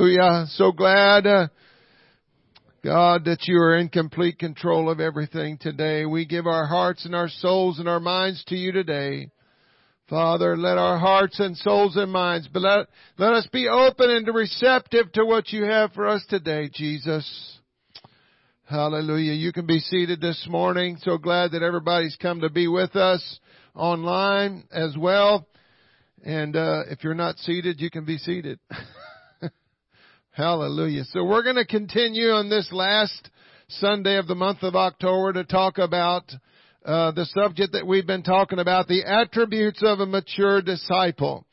Hallelujah. 0.00 0.46
So 0.52 0.72
glad, 0.72 1.26
uh, 1.26 1.48
God, 2.82 3.26
that 3.26 3.40
you 3.42 3.60
are 3.60 3.76
in 3.76 3.90
complete 3.90 4.38
control 4.38 4.88
of 4.88 4.98
everything 4.98 5.58
today. 5.58 6.06
We 6.06 6.24
give 6.24 6.46
our 6.46 6.66
hearts 6.66 7.04
and 7.04 7.14
our 7.14 7.28
souls 7.28 7.78
and 7.78 7.86
our 7.86 8.00
minds 8.00 8.42
to 8.44 8.56
you 8.56 8.72
today. 8.72 9.30
Father, 10.08 10.56
let 10.56 10.78
our 10.78 10.98
hearts 10.98 11.38
and 11.38 11.54
souls 11.54 11.96
and 11.96 12.10
minds, 12.10 12.48
but 12.50 12.62
let, 12.62 12.86
let 13.18 13.34
us 13.34 13.46
be 13.52 13.68
open 13.68 14.08
and 14.08 14.26
receptive 14.34 15.12
to 15.12 15.26
what 15.26 15.52
you 15.52 15.64
have 15.64 15.92
for 15.92 16.08
us 16.08 16.24
today, 16.30 16.70
Jesus. 16.72 17.58
Hallelujah. 18.70 19.34
You 19.34 19.52
can 19.52 19.66
be 19.66 19.80
seated 19.80 20.22
this 20.22 20.46
morning. 20.48 20.96
So 21.02 21.18
glad 21.18 21.50
that 21.50 21.62
everybody's 21.62 22.16
come 22.16 22.40
to 22.40 22.48
be 22.48 22.68
with 22.68 22.96
us 22.96 23.38
online 23.74 24.64
as 24.72 24.96
well. 24.96 25.46
And 26.24 26.56
uh, 26.56 26.84
if 26.88 27.04
you're 27.04 27.14
not 27.14 27.36
seated, 27.36 27.82
you 27.82 27.90
can 27.90 28.06
be 28.06 28.16
seated. 28.16 28.58
Hallelujah. 30.32 31.02
So 31.06 31.24
we're 31.24 31.42
going 31.42 31.56
to 31.56 31.66
continue 31.66 32.30
on 32.30 32.48
this 32.48 32.70
last 32.70 33.30
Sunday 33.66 34.16
of 34.16 34.28
the 34.28 34.36
month 34.36 34.62
of 34.62 34.76
October 34.76 35.32
to 35.32 35.44
talk 35.44 35.78
about 35.78 36.22
uh, 36.84 37.10
the 37.10 37.26
subject 37.26 37.72
that 37.72 37.84
we've 37.84 38.06
been 38.06 38.22
talking 38.22 38.60
about, 38.60 38.86
the 38.86 39.02
attributes 39.04 39.82
of 39.82 39.98
a 39.98 40.06
mature 40.06 40.62
disciple. 40.62 41.44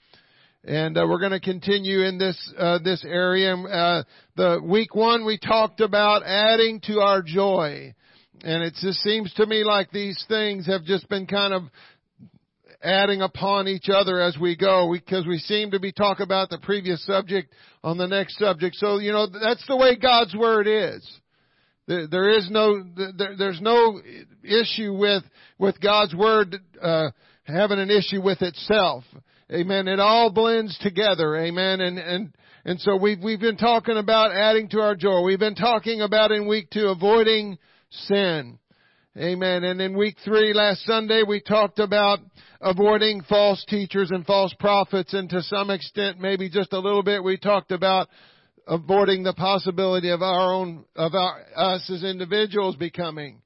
And 0.63 0.95
uh, 0.95 1.07
we're 1.09 1.19
going 1.19 1.31
to 1.31 1.39
continue 1.39 2.03
in 2.03 2.19
this 2.19 2.53
uh, 2.55 2.77
this 2.83 3.03
area. 3.03 3.55
Uh, 3.55 4.03
the 4.35 4.61
week 4.63 4.93
one 4.93 5.25
we 5.25 5.39
talked 5.39 5.81
about 5.81 6.21
adding 6.23 6.79
to 6.81 6.99
our 6.99 7.23
joy, 7.23 7.95
and 8.43 8.61
it 8.61 8.75
just 8.79 8.99
seems 8.99 9.33
to 9.35 9.47
me 9.47 9.63
like 9.63 9.89
these 9.89 10.23
things 10.27 10.67
have 10.67 10.83
just 10.83 11.09
been 11.09 11.25
kind 11.25 11.51
of 11.51 11.63
adding 12.81 13.21
upon 13.21 13.67
each 13.67 13.89
other 13.89 14.19
as 14.21 14.37
we 14.39 14.55
go 14.55 14.91
because 14.91 15.25
we 15.25 15.37
seem 15.39 15.71
to 15.71 15.79
be 15.79 15.91
talking 15.91 16.23
about 16.23 16.49
the 16.49 16.59
previous 16.59 17.05
subject 17.05 17.53
on 17.83 17.97
the 17.97 18.07
next 18.07 18.37
subject. 18.37 18.75
So, 18.75 18.99
you 18.99 19.11
know, 19.11 19.27
that's 19.27 19.65
the 19.67 19.77
way 19.77 19.95
God's 19.95 20.35
Word 20.35 20.67
is. 20.67 21.19
There 21.87 22.29
is 22.29 22.49
no, 22.51 22.83
there's 23.37 23.61
no 23.61 24.01
issue 24.43 24.93
with, 24.93 25.23
with 25.57 25.79
God's 25.79 26.13
Word, 26.13 26.57
uh, 26.81 27.11
having 27.43 27.79
an 27.79 27.89
issue 27.89 28.21
with 28.21 28.41
itself. 28.41 29.05
Amen. 29.49 29.87
It 29.87 29.99
all 29.99 30.29
blends 30.29 30.77
together. 30.79 31.37
Amen. 31.37 31.79
And, 31.79 31.97
and, 31.97 32.35
and 32.65 32.81
so 32.81 32.97
we've, 32.97 33.19
we've 33.23 33.39
been 33.39 33.55
talking 33.55 33.95
about 33.95 34.35
adding 34.35 34.67
to 34.69 34.81
our 34.81 34.95
joy. 34.95 35.21
We've 35.21 35.39
been 35.39 35.55
talking 35.55 36.01
about 36.01 36.33
in 36.33 36.49
week 36.49 36.69
two 36.69 36.87
avoiding 36.87 37.57
sin. 37.89 38.59
Amen. 39.19 39.63
And 39.63 39.81
in 39.81 39.97
week 39.97 40.17
three, 40.23 40.53
last 40.53 40.85
Sunday, 40.85 41.23
we 41.27 41.41
talked 41.41 41.79
about 41.79 42.19
avoiding 42.61 43.23
false 43.27 43.65
teachers 43.67 44.11
and 44.11 44.23
false 44.23 44.53
prophets, 44.59 45.11
and 45.15 45.27
to 45.31 45.41
some 45.41 45.71
extent, 45.71 46.19
maybe 46.19 46.51
just 46.51 46.71
a 46.71 46.79
little 46.79 47.01
bit, 47.01 47.23
we 47.23 47.35
talked 47.35 47.71
about 47.71 48.09
avoiding 48.67 49.23
the 49.23 49.33
possibility 49.33 50.09
of 50.11 50.21
our 50.21 50.53
own, 50.53 50.85
of 50.95 51.15
our, 51.15 51.41
us 51.55 51.89
as 51.89 52.03
individuals 52.03 52.75
becoming 52.75 53.41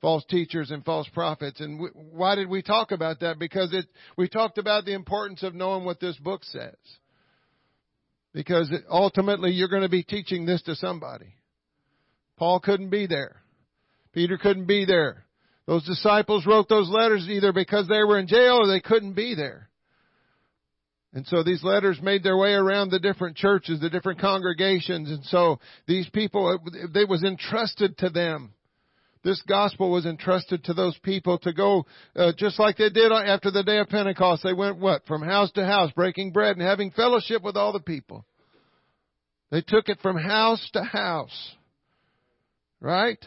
false 0.00 0.24
teachers 0.30 0.70
and 0.70 0.86
false 0.86 1.08
prophets. 1.12 1.60
And 1.60 1.78
we, 1.78 1.88
why 1.92 2.34
did 2.34 2.48
we 2.48 2.62
talk 2.62 2.90
about 2.90 3.20
that? 3.20 3.38
Because 3.38 3.74
it, 3.74 3.84
we 4.16 4.26
talked 4.26 4.56
about 4.56 4.86
the 4.86 4.94
importance 4.94 5.42
of 5.42 5.54
knowing 5.54 5.84
what 5.84 6.00
this 6.00 6.16
book 6.16 6.44
says. 6.44 6.76
Because 8.32 8.72
ultimately 8.88 9.50
you're 9.50 9.68
going 9.68 9.82
to 9.82 9.90
be 9.90 10.02
teaching 10.02 10.46
this 10.46 10.62
to 10.62 10.74
somebody. 10.76 11.34
Paul 12.38 12.60
couldn't 12.60 12.88
be 12.88 13.06
there. 13.06 13.42
Peter 14.12 14.38
couldn't 14.38 14.66
be 14.66 14.84
there. 14.84 15.24
Those 15.66 15.84
disciples 15.84 16.46
wrote 16.46 16.68
those 16.68 16.88
letters 16.88 17.28
either 17.28 17.52
because 17.52 17.86
they 17.86 18.02
were 18.02 18.18
in 18.18 18.26
jail 18.26 18.58
or 18.60 18.66
they 18.66 18.80
couldn't 18.80 19.14
be 19.14 19.34
there. 19.34 19.68
And 21.12 21.26
so 21.26 21.42
these 21.42 21.62
letters 21.64 22.00
made 22.00 22.22
their 22.22 22.36
way 22.36 22.52
around 22.52 22.90
the 22.90 23.00
different 23.00 23.36
churches, 23.36 23.80
the 23.80 23.90
different 23.90 24.20
congregations, 24.20 25.10
and 25.10 25.24
so 25.24 25.58
these 25.86 26.08
people, 26.10 26.58
it 26.94 27.08
was 27.08 27.24
entrusted 27.24 27.98
to 27.98 28.10
them. 28.10 28.52
This 29.22 29.42
gospel 29.42 29.90
was 29.90 30.06
entrusted 30.06 30.64
to 30.64 30.72
those 30.74 30.96
people 30.98 31.38
to 31.40 31.52
go, 31.52 31.84
uh, 32.16 32.32
just 32.36 32.58
like 32.58 32.78
they 32.78 32.88
did 32.88 33.12
after 33.12 33.50
the 33.50 33.62
day 33.62 33.78
of 33.78 33.88
Pentecost. 33.88 34.42
They 34.42 34.54
went 34.54 34.78
what? 34.78 35.04
From 35.06 35.20
house 35.20 35.50
to 35.52 35.66
house, 35.66 35.90
breaking 35.92 36.32
bread 36.32 36.56
and 36.56 36.66
having 36.66 36.90
fellowship 36.90 37.42
with 37.42 37.56
all 37.56 37.72
the 37.72 37.80
people. 37.80 38.24
They 39.50 39.60
took 39.60 39.88
it 39.88 39.98
from 40.00 40.16
house 40.16 40.66
to 40.72 40.82
house. 40.82 41.54
Right? 42.80 43.22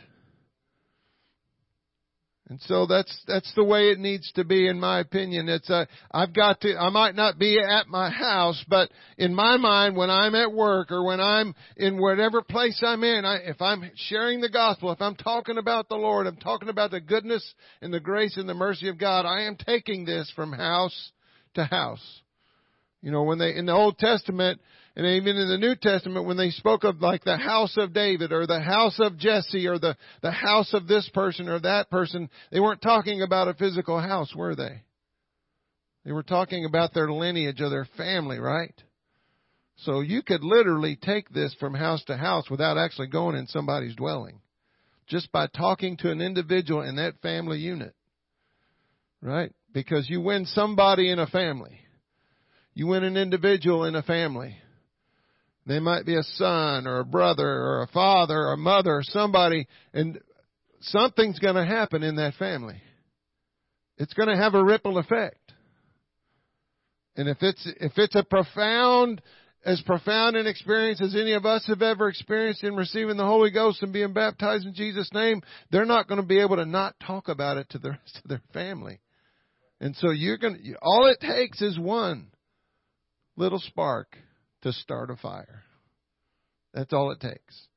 And 2.49 2.59
so 2.63 2.85
that's 2.85 3.23
that's 3.25 3.51
the 3.55 3.63
way 3.63 3.89
it 3.89 3.99
needs 3.99 4.29
to 4.33 4.43
be, 4.43 4.67
in 4.67 4.77
my 4.77 4.99
opinion. 4.99 5.47
It's 5.47 5.69
a 5.69 5.87
I've 6.11 6.33
got 6.33 6.59
to 6.61 6.77
I 6.77 6.89
might 6.89 7.15
not 7.15 7.39
be 7.39 7.57
at 7.57 7.87
my 7.87 8.09
house, 8.09 8.61
but 8.67 8.91
in 9.17 9.33
my 9.33 9.55
mind, 9.55 9.95
when 9.95 10.09
I'm 10.09 10.35
at 10.35 10.51
work 10.51 10.91
or 10.91 11.05
when 11.05 11.21
I'm 11.21 11.55
in 11.77 12.01
whatever 12.01 12.41
place 12.41 12.83
I'm 12.85 13.03
in, 13.05 13.23
I, 13.23 13.37
if 13.37 13.61
I'm 13.61 13.89
sharing 13.95 14.41
the 14.41 14.49
gospel, 14.49 14.91
if 14.91 15.01
I'm 15.01 15.15
talking 15.15 15.57
about 15.57 15.87
the 15.87 15.95
Lord, 15.95 16.27
I'm 16.27 16.35
talking 16.35 16.67
about 16.67 16.91
the 16.91 16.99
goodness 16.99 17.53
and 17.81 17.93
the 17.93 18.01
grace 18.01 18.35
and 18.35 18.49
the 18.49 18.53
mercy 18.53 18.89
of 18.89 18.97
God. 18.97 19.25
I 19.25 19.43
am 19.43 19.55
taking 19.55 20.03
this 20.03 20.29
from 20.35 20.51
house 20.51 21.11
to 21.53 21.63
house. 21.63 22.21
You 23.01 23.11
know, 23.11 23.23
when 23.23 23.39
they 23.39 23.55
in 23.55 23.65
the 23.65 23.73
Old 23.73 23.97
Testament, 23.97 24.59
and 24.95 25.07
even 25.07 25.37
in 25.37 25.49
the 25.49 25.57
New 25.57 25.75
Testament, 25.75 26.27
when 26.27 26.37
they 26.37 26.51
spoke 26.51 26.83
of 26.83 27.01
like 27.01 27.23
the 27.23 27.37
house 27.37 27.75
of 27.77 27.93
David 27.93 28.31
or 28.31 28.45
the 28.45 28.59
house 28.59 28.99
of 28.99 29.17
Jesse 29.17 29.67
or 29.67 29.79
the, 29.79 29.97
the 30.21 30.31
house 30.31 30.71
of 30.73 30.87
this 30.87 31.09
person 31.13 31.49
or 31.49 31.59
that 31.61 31.89
person, 31.89 32.29
they 32.51 32.59
weren't 32.59 32.81
talking 32.81 33.23
about 33.23 33.47
a 33.47 33.55
physical 33.55 33.99
house, 33.99 34.35
were 34.35 34.55
they? 34.55 34.83
They 36.05 36.11
were 36.11 36.23
talking 36.23 36.65
about 36.65 36.93
their 36.93 37.11
lineage 37.11 37.59
or 37.59 37.69
their 37.69 37.87
family, 37.97 38.37
right? 38.37 38.73
So 39.77 40.01
you 40.01 40.21
could 40.21 40.43
literally 40.43 40.95
take 41.01 41.29
this 41.29 41.55
from 41.59 41.73
house 41.73 42.03
to 42.05 42.15
house 42.15 42.49
without 42.51 42.77
actually 42.77 43.07
going 43.07 43.35
in 43.35 43.47
somebody's 43.47 43.95
dwelling. 43.95 44.41
Just 45.07 45.31
by 45.31 45.47
talking 45.47 45.97
to 45.97 46.11
an 46.11 46.21
individual 46.21 46.81
in 46.81 46.97
that 46.97 47.19
family 47.21 47.57
unit. 47.57 47.95
Right? 49.21 49.51
Because 49.73 50.07
you 50.07 50.21
win 50.21 50.45
somebody 50.45 51.09
in 51.09 51.17
a 51.17 51.27
family. 51.27 51.79
You 52.75 52.87
win 52.87 53.03
an 53.03 53.17
individual 53.17 53.85
in 53.85 53.95
a 53.95 54.03
family. 54.03 54.57
They 55.65 55.79
might 55.79 56.05
be 56.05 56.15
a 56.15 56.23
son 56.23 56.87
or 56.87 56.99
a 56.99 57.05
brother 57.05 57.47
or 57.47 57.83
a 57.83 57.87
father 57.87 58.37
or 58.37 58.53
a 58.53 58.57
mother 58.57 58.95
or 58.95 59.03
somebody, 59.03 59.67
and 59.93 60.19
something's 60.81 61.39
going 61.39 61.55
to 61.55 61.65
happen 61.65 62.03
in 62.03 62.17
that 62.17 62.33
family. 62.35 62.81
It's 63.97 64.13
going 64.13 64.29
to 64.29 64.35
have 64.35 64.55
a 64.55 64.63
ripple 64.63 64.97
effect. 64.97 65.37
And 67.15 67.29
if 67.29 67.37
it's, 67.41 67.65
if 67.79 67.93
it's 67.97 68.15
a 68.15 68.23
profound, 68.23 69.21
as 69.65 69.81
profound 69.85 70.35
an 70.35 70.47
experience 70.47 71.01
as 71.01 71.15
any 71.15 71.33
of 71.33 71.45
us 71.45 71.65
have 71.67 71.81
ever 71.81 72.09
experienced 72.09 72.63
in 72.63 72.75
receiving 72.75 73.17
the 73.17 73.25
Holy 73.25 73.51
Ghost 73.51 73.83
and 73.83 73.93
being 73.93 74.13
baptized 74.13 74.65
in 74.65 74.73
Jesus' 74.73 75.13
name, 75.13 75.41
they're 75.71 75.85
not 75.85 76.07
going 76.07 76.19
to 76.19 76.27
be 76.27 76.39
able 76.39 76.57
to 76.57 76.65
not 76.65 76.95
talk 77.05 77.29
about 77.29 77.57
it 77.57 77.69
to 77.69 77.77
the 77.77 77.91
rest 77.91 78.19
of 78.23 78.29
their 78.29 78.41
family. 78.51 78.99
And 79.79 79.95
so 79.95 80.09
you're 80.09 80.37
going 80.37 80.55
to, 80.55 80.75
all 80.81 81.05
it 81.05 81.19
takes 81.21 81.61
is 81.61 81.79
one 81.79 82.27
little 83.37 83.59
spark 83.59 84.17
to 84.63 84.73
start 84.73 85.09
a 85.09 85.15
fire. 85.15 85.63
That's 86.73 86.91
all 86.91 87.11
it 87.11 87.19
takes. 87.19 87.67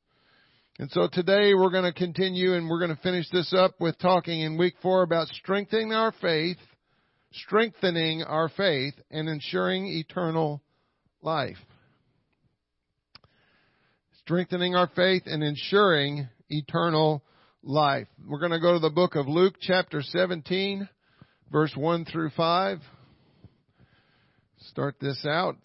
And 0.78 0.90
so 0.90 1.08
today 1.10 1.54
we're 1.54 1.70
going 1.70 1.84
to 1.84 1.92
continue 1.92 2.54
and 2.54 2.68
we're 2.68 2.80
going 2.80 2.94
to 2.94 3.02
finish 3.02 3.28
this 3.30 3.54
up 3.56 3.80
with 3.80 3.98
talking 3.98 4.40
in 4.40 4.58
week 4.58 4.74
four 4.82 5.02
about 5.02 5.28
strengthening 5.28 5.92
our 5.92 6.12
faith, 6.20 6.58
strengthening 7.32 8.22
our 8.22 8.48
faith, 8.50 8.94
and 9.10 9.28
ensuring 9.28 9.86
eternal 9.86 10.62
life. 11.22 11.56
Strengthening 14.20 14.74
our 14.74 14.90
faith 14.94 15.22
and 15.26 15.42
ensuring 15.42 16.28
eternal 16.50 17.22
life. 17.62 18.08
We're 18.26 18.40
going 18.40 18.52
to 18.52 18.60
go 18.60 18.74
to 18.74 18.78
the 18.78 18.90
book 18.90 19.14
of 19.14 19.28
Luke 19.28 19.54
chapter 19.60 20.02
17 20.02 20.88
verse 21.50 21.72
1 21.76 22.04
through 22.06 22.30
5. 22.30 22.78
Start 24.70 24.96
this 25.00 25.24
out. 25.28 25.56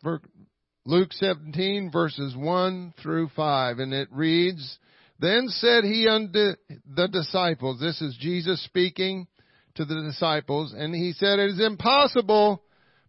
Luke 0.85 1.13
17 1.13 1.91
verses 1.91 2.35
1 2.35 2.93
through 3.01 3.29
5 3.35 3.79
and 3.79 3.93
it 3.93 4.07
reads, 4.11 4.79
Then 5.19 5.47
said 5.47 5.83
he 5.83 6.07
unto 6.07 6.55
the 6.95 7.07
disciples, 7.07 7.79
this 7.79 8.01
is 8.01 8.17
Jesus 8.19 8.63
speaking 8.63 9.27
to 9.75 9.85
the 9.85 10.01
disciples, 10.01 10.73
and 10.75 10.93
he 10.93 11.13
said, 11.13 11.39
It 11.39 11.51
is 11.51 11.61
impossible 11.61 12.63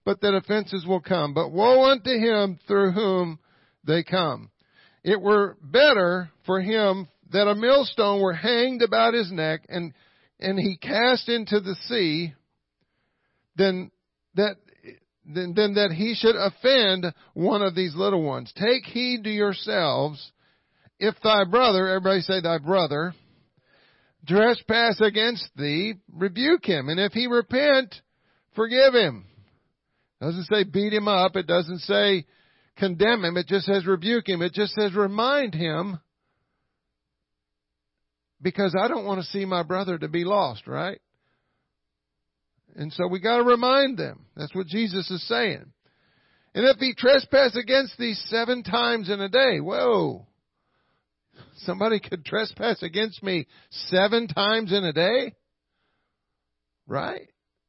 but 0.05 0.21
that 0.21 0.35
offenses 0.35 0.85
will 0.87 1.01
come, 1.01 1.33
but 1.33 1.53
woe 1.53 1.91
unto 1.91 2.11
him 2.11 2.59
through 2.67 2.93
whom 2.93 3.39
they 3.85 4.03
come. 4.03 4.51
It 5.05 5.21
were 5.21 5.57
better 5.63 6.31
for 6.45 6.61
him 6.61 7.09
that 7.31 7.49
a 7.49 7.55
millstone 7.55 8.21
were 8.21 8.35
hanged 8.35 8.83
about 8.83 9.15
his 9.15 9.31
neck 9.33 9.65
and, 9.69 9.95
and 10.39 10.59
he 10.59 10.77
cast 10.77 11.29
into 11.29 11.61
the 11.61 11.77
sea 11.89 12.35
than 13.57 13.91
that 14.35 14.57
than, 15.25 15.55
than 15.55 15.75
that 15.75 15.93
he 15.93 16.15
should 16.15 16.37
offend 16.37 17.07
one 17.35 17.63
of 17.63 17.75
these 17.75 17.95
little 17.95 18.23
ones. 18.23 18.53
Take 18.57 18.85
heed 18.85 19.25
to 19.25 19.31
yourselves. 19.31 20.33
If 20.99 21.15
thy 21.23 21.45
brother, 21.45 21.89
everybody 21.89 22.21
say 22.21 22.41
thy 22.41 22.59
brother, 22.59 23.15
trespass 24.27 25.01
against 25.01 25.49
thee, 25.57 25.95
rebuke 26.13 26.65
him. 26.65 26.89
And 26.89 27.01
if 27.01 27.13
he 27.13 27.27
repent, 27.27 27.95
forgive 28.55 28.95
him. 28.95 29.27
It 30.21 30.25
doesn't 30.25 30.45
say 30.45 30.65
beat 30.65 30.93
him 30.93 31.09
up. 31.09 31.35
It 31.37 31.47
doesn't 31.47 31.81
say 31.81 32.25
condemn 32.77 33.25
him. 33.25 33.37
It 33.37 33.49
just 33.49 33.67
says 33.67 33.87
rebuke 33.87 34.29
him. 34.29 34.43
It 34.43 34.53
just 34.53 34.75
says 34.75 34.95
remind 34.95 35.55
him 35.55 35.99
because 38.41 38.75
I 38.81 38.89
don't 38.89 39.05
want 39.05 39.21
to 39.21 39.27
see 39.27 39.45
my 39.45 39.63
brother 39.63 39.99
to 39.99 40.09
be 40.09 40.25
lost, 40.25 40.67
right? 40.67 41.01
And 42.77 42.93
so 42.93 43.07
we 43.07 43.21
got 43.21 43.39
to 43.39 43.45
remind 43.45 43.99
them. 43.99 44.27
That's 44.37 44.55
what 44.55 44.67
Jesus 44.67 45.11
is 45.11 45.27
saying. 45.29 45.73
And 46.55 46.67
if 46.67 46.77
he 46.79 46.95
trespass 46.95 47.57
against 47.57 47.97
thee 47.99 48.15
seven 48.27 48.63
times 48.63 49.11
in 49.11 49.21
a 49.21 49.29
day, 49.29 49.61
whoa. 49.61 50.27
Somebody 51.59 52.01
could 52.01 52.25
trespass 52.25 52.83
against 52.83 53.23
me 53.23 53.47
seven 53.71 54.27
times 54.29 54.73
in 54.73 54.85
a 54.85 54.93
day? 54.93 55.35
Right? 56.87 57.29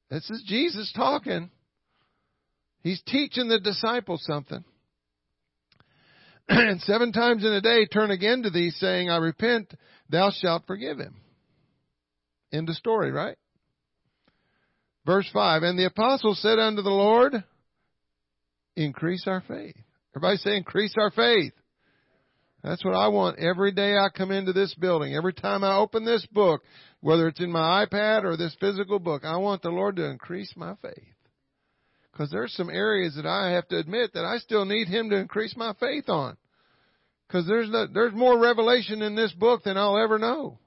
This 0.10 0.30
is 0.30 0.44
Jesus 0.46 0.92
talking. 0.96 1.50
He's 2.82 3.02
teaching 3.08 3.48
the 3.48 3.60
disciples 3.60 4.24
something. 4.26 4.64
and 6.50 6.82
seven 6.82 7.14
times 7.14 7.46
in 7.46 7.54
a 7.54 7.62
day 7.62 7.86
turn 7.86 8.12
again 8.12 8.44
to 8.44 8.50
thee, 8.50 8.72
saying, 8.72 9.10
I 9.10 9.18
repent, 9.18 9.74
thou 10.10 10.32
shalt 10.32 10.68
forgive 10.68 10.98
him. 10.98 11.16
End 12.52 12.68
of 12.70 12.76
story, 12.76 13.12
right? 13.12 13.38
Verse 15.06 15.30
5 15.34 15.64
And 15.64 15.78
the 15.78 15.86
apostles 15.86 16.42
said 16.42 16.60
unto 16.60 16.82
the 16.82 16.90
Lord, 16.90 17.44
Increase 18.76 19.26
our 19.28 19.44
faith. 19.48 19.76
Everybody 20.16 20.38
say, 20.38 20.58
Increase 20.58 20.94
our 20.98 21.12
faith. 21.12 21.54
That's 22.64 22.84
what 22.86 22.96
I 22.96 23.10
want 23.10 23.40
every 23.40 23.74
day 23.74 23.98
I 23.98 24.08
come 24.16 24.32
into 24.32 24.54
this 24.54 24.74
building. 24.76 25.14
Every 25.14 25.34
time 25.34 25.66
I 25.66 25.76
open 25.76 26.06
this 26.06 26.26
book, 26.32 26.62
whether 27.02 27.28
it's 27.28 27.42
in 27.42 27.52
my 27.52 27.86
iPad 27.86 28.24
or 28.24 28.38
this 28.38 28.56
physical 28.60 29.00
book, 29.00 29.26
I 29.26 29.36
want 29.36 29.62
the 29.62 29.70
Lord 29.70 29.98
to 29.98 30.06
increase 30.06 30.54
my 30.56 30.76
faith. 30.82 31.14
Because 32.12 32.30
there's 32.32 32.54
some 32.54 32.70
areas 32.70 33.16
that 33.16 33.26
I 33.26 33.52
have 33.52 33.68
to 33.70 33.78
admit 33.78 34.14
that 34.14 34.24
I 34.24 34.38
still 34.38 34.64
need 34.64 34.88
Him 34.88 35.10
to 35.10 35.18
increase 35.18 35.58
my 35.58 35.74
faith 35.80 36.08
on. 36.08 36.38
Because 37.28 37.46
there's 37.48 37.70
no, 37.70 37.88
there's 37.92 38.14
more 38.14 38.40
revelation 38.40 39.02
in 39.02 39.16
this 39.16 39.34
book 39.34 39.64
than 39.64 39.78
I'll 39.78 39.98
ever 39.98 40.18
know. 40.18 40.60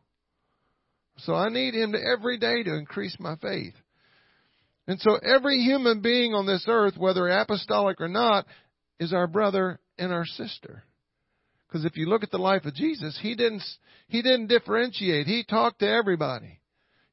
So 1.18 1.34
I 1.34 1.48
need 1.48 1.74
Him 1.74 1.92
to 1.92 1.98
every 1.98 2.36
day 2.36 2.62
to 2.62 2.74
increase 2.74 3.16
my 3.18 3.36
faith. 3.36 3.72
And 4.86 5.00
so 5.00 5.16
every 5.16 5.58
human 5.58 6.00
being 6.00 6.32
on 6.34 6.46
this 6.46 6.64
earth, 6.68 6.96
whether 6.96 7.28
apostolic 7.28 8.00
or 8.00 8.08
not, 8.08 8.46
is 9.00 9.12
our 9.12 9.26
brother 9.26 9.80
and 9.98 10.12
our 10.12 10.24
sister. 10.24 10.84
Because 11.66 11.84
if 11.84 11.96
you 11.96 12.08
look 12.08 12.22
at 12.22 12.30
the 12.30 12.38
life 12.38 12.64
of 12.64 12.74
Jesus, 12.74 13.18
he 13.20 13.34
didn't 13.34 13.62
he 14.08 14.22
didn't 14.22 14.46
differentiate. 14.46 15.26
He 15.26 15.44
talked 15.44 15.80
to 15.80 15.88
everybody. 15.88 16.60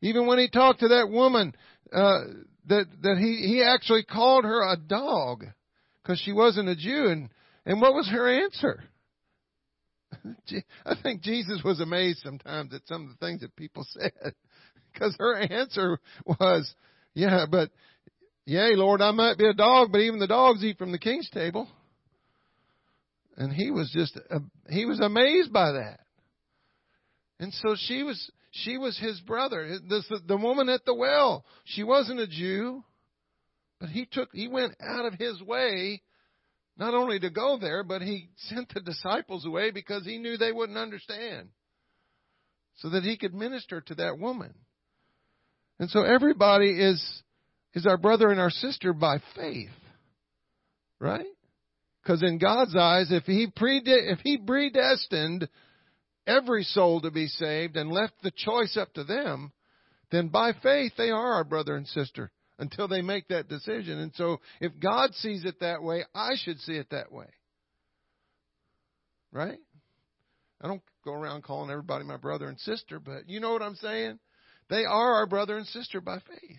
Even 0.01 0.27
when 0.27 0.37
he 0.37 0.49
talked 0.49 0.81
to 0.81 0.89
that 0.89 1.09
woman, 1.09 1.55
uh, 1.91 2.19
that 2.67 2.85
that 3.01 3.17
he 3.17 3.47
he 3.47 3.63
actually 3.63 4.03
called 4.03 4.45
her 4.45 4.71
a 4.71 4.77
dog 4.77 5.45
because 6.01 6.19
she 6.19 6.31
wasn't 6.31 6.69
a 6.69 6.75
Jew. 6.75 7.07
And 7.07 7.29
and 7.65 7.81
what 7.81 7.93
was 7.93 8.07
her 8.09 8.43
answer? 8.43 8.83
I 10.85 10.95
think 11.01 11.23
Jesus 11.23 11.61
was 11.63 11.79
amazed 11.79 12.19
sometimes 12.23 12.73
at 12.73 12.81
some 12.85 13.03
of 13.03 13.09
the 13.09 13.25
things 13.25 13.41
that 13.41 13.55
people 13.55 13.85
said 13.89 14.33
because 14.93 15.15
her 15.17 15.35
answer 15.35 15.99
was, 16.25 16.73
"Yeah, 17.13 17.45
but 17.49 17.71
yea, 18.45 18.75
Lord, 18.75 19.01
I 19.01 19.11
might 19.11 19.37
be 19.37 19.47
a 19.47 19.53
dog, 19.53 19.91
but 19.91 20.01
even 20.01 20.19
the 20.19 20.27
dogs 20.27 20.63
eat 20.63 20.77
from 20.77 20.91
the 20.91 20.99
king's 20.99 21.29
table." 21.29 21.67
And 23.35 23.51
he 23.51 23.71
was 23.71 23.91
just 23.91 24.17
uh, 24.29 24.39
he 24.69 24.85
was 24.85 24.99
amazed 24.99 25.51
by 25.51 25.71
that. 25.71 25.99
And 27.39 27.53
so 27.53 27.75
she 27.77 28.03
was 28.03 28.31
she 28.51 28.77
was 28.77 28.97
his 28.97 29.19
brother. 29.21 29.79
The, 29.87 30.21
the 30.27 30.37
woman 30.37 30.69
at 30.69 30.85
the 30.85 30.93
well, 30.93 31.45
she 31.65 31.83
wasn't 31.83 32.19
a 32.19 32.27
Jew, 32.27 32.83
but 33.79 33.89
he 33.89 34.05
took 34.05 34.29
he 34.33 34.47
went 34.47 34.75
out 34.79 35.05
of 35.05 35.15
his 35.15 35.41
way 35.41 36.01
not 36.77 36.93
only 36.93 37.19
to 37.19 37.29
go 37.29 37.57
there, 37.59 37.83
but 37.83 38.01
he 38.01 38.29
sent 38.47 38.73
the 38.73 38.81
disciples 38.81 39.45
away 39.45 39.71
because 39.71 40.05
he 40.05 40.17
knew 40.17 40.37
they 40.37 40.51
wouldn't 40.51 40.77
understand. 40.77 41.49
So 42.77 42.89
that 42.89 43.03
he 43.03 43.17
could 43.17 43.33
minister 43.33 43.81
to 43.81 43.95
that 43.95 44.17
woman. 44.17 44.55
And 45.83 45.91
so 45.91 46.03
everybody 46.03 46.69
is 46.69 47.03
is 47.73 47.85
our 47.85 47.97
brother 47.97 48.31
and 48.31 48.39
our 48.39 48.49
sister 48.49 48.93
by 48.93 49.17
faith. 49.35 49.67
Right? 50.97 51.25
Because 52.01 52.23
in 52.23 52.37
God's 52.37 52.73
eyes, 52.73 53.11
if 53.11 53.25
he, 53.25 53.47
prede- 53.53 53.83
if 53.85 54.19
he 54.19 54.37
predestined 54.37 55.49
every 56.25 56.63
soul 56.63 57.01
to 57.01 57.11
be 57.11 57.27
saved 57.27 57.75
and 57.75 57.91
left 57.91 58.13
the 58.23 58.31
choice 58.31 58.77
up 58.77 58.93
to 58.93 59.03
them, 59.03 59.51
then 60.09 60.29
by 60.29 60.53
faith 60.63 60.93
they 60.97 61.09
are 61.09 61.33
our 61.33 61.43
brother 61.43 61.75
and 61.75 61.85
sister 61.89 62.31
until 62.59 62.87
they 62.87 63.01
make 63.01 63.27
that 63.27 63.49
decision. 63.49 63.99
And 63.99 64.13
so 64.15 64.39
if 64.61 64.71
God 64.79 65.13
sees 65.15 65.43
it 65.43 65.59
that 65.59 65.83
way, 65.83 66.05
I 66.15 66.35
should 66.37 66.61
see 66.61 66.77
it 66.77 66.91
that 66.91 67.11
way. 67.11 67.27
Right? 69.33 69.59
I 70.61 70.67
don't 70.69 70.81
go 71.03 71.11
around 71.11 71.43
calling 71.43 71.71
everybody 71.71 72.05
my 72.05 72.15
brother 72.15 72.47
and 72.47 72.57
sister, 72.61 73.01
but 73.01 73.27
you 73.27 73.41
know 73.41 73.51
what 73.51 73.61
I'm 73.61 73.75
saying? 73.75 74.19
They 74.73 74.85
are 74.85 75.13
our 75.13 75.27
brother 75.27 75.55
and 75.55 75.67
sister 75.67 76.01
by 76.01 76.17
faith. 76.17 76.57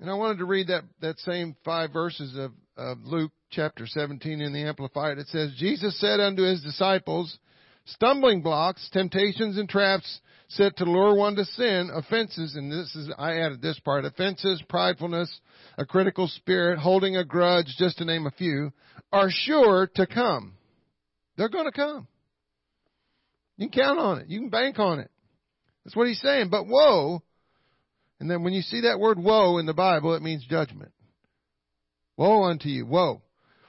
And 0.00 0.08
I 0.08 0.14
wanted 0.14 0.38
to 0.38 0.46
read 0.46 0.68
that, 0.68 0.84
that 1.02 1.18
same 1.18 1.54
five 1.62 1.92
verses 1.92 2.34
of, 2.38 2.52
of 2.74 3.04
Luke 3.04 3.32
chapter 3.50 3.86
17 3.86 4.40
in 4.40 4.54
the 4.54 4.62
Amplified. 4.62 5.18
It 5.18 5.26
says, 5.26 5.52
Jesus 5.58 6.00
said 6.00 6.18
unto 6.18 6.42
his 6.42 6.62
disciples, 6.62 7.38
stumbling 7.84 8.40
blocks, 8.40 8.88
temptations, 8.94 9.58
and 9.58 9.68
traps 9.68 10.20
set 10.48 10.78
to 10.78 10.84
lure 10.84 11.14
one 11.14 11.36
to 11.36 11.44
sin, 11.44 11.90
offenses, 11.92 12.56
and 12.56 12.72
this 12.72 12.96
is, 12.96 13.12
I 13.18 13.40
added 13.40 13.60
this 13.60 13.78
part, 13.80 14.06
offenses, 14.06 14.62
pridefulness, 14.70 15.28
a 15.76 15.84
critical 15.84 16.28
spirit, 16.28 16.78
holding 16.78 17.18
a 17.18 17.26
grudge, 17.26 17.74
just 17.76 17.98
to 17.98 18.06
name 18.06 18.26
a 18.26 18.30
few, 18.30 18.72
are 19.12 19.28
sure 19.28 19.90
to 19.96 20.06
come. 20.06 20.54
They're 21.36 21.50
going 21.50 21.66
to 21.66 21.72
come. 21.72 22.08
You 23.58 23.68
can 23.68 23.82
count 23.82 23.98
on 23.98 24.18
it. 24.20 24.28
You 24.28 24.40
can 24.40 24.48
bank 24.48 24.78
on 24.78 25.00
it. 25.00 25.10
That's 25.86 25.94
what 25.94 26.08
he's 26.08 26.20
saying. 26.20 26.48
But 26.50 26.66
woe 26.66 27.22
and 28.18 28.30
then 28.30 28.42
when 28.42 28.52
you 28.52 28.62
see 28.62 28.82
that 28.82 28.98
word 28.98 29.18
woe 29.18 29.58
in 29.58 29.66
the 29.66 29.72
Bible, 29.72 30.14
it 30.14 30.22
means 30.22 30.44
judgment. 30.44 30.92
Woe 32.16 32.42
unto 32.42 32.68
you. 32.68 32.84
Woe. 32.86 33.22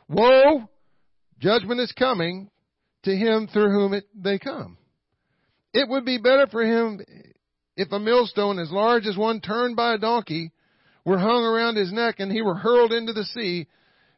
Woe! 0.09 0.67
Judgment 1.39 1.79
is 1.79 1.91
coming 1.91 2.49
to 3.03 3.15
him 3.15 3.47
through 3.51 3.71
whom 3.71 3.93
it, 3.93 4.05
they 4.15 4.39
come. 4.39 4.77
It 5.73 5.87
would 5.87 6.05
be 6.05 6.17
better 6.17 6.47
for 6.47 6.63
him 6.63 7.01
if 7.75 7.91
a 7.91 7.99
millstone 7.99 8.57
as 8.57 8.71
large 8.71 9.05
as 9.05 9.15
one 9.15 9.41
turned 9.41 9.75
by 9.75 9.93
a 9.93 9.99
donkey 9.99 10.51
were 11.05 11.19
hung 11.19 11.43
around 11.43 11.75
his 11.75 11.91
neck 11.91 12.15
and 12.17 12.31
he 12.31 12.41
were 12.41 12.55
hurled 12.55 12.93
into 12.93 13.13
the 13.13 13.25
sea 13.25 13.67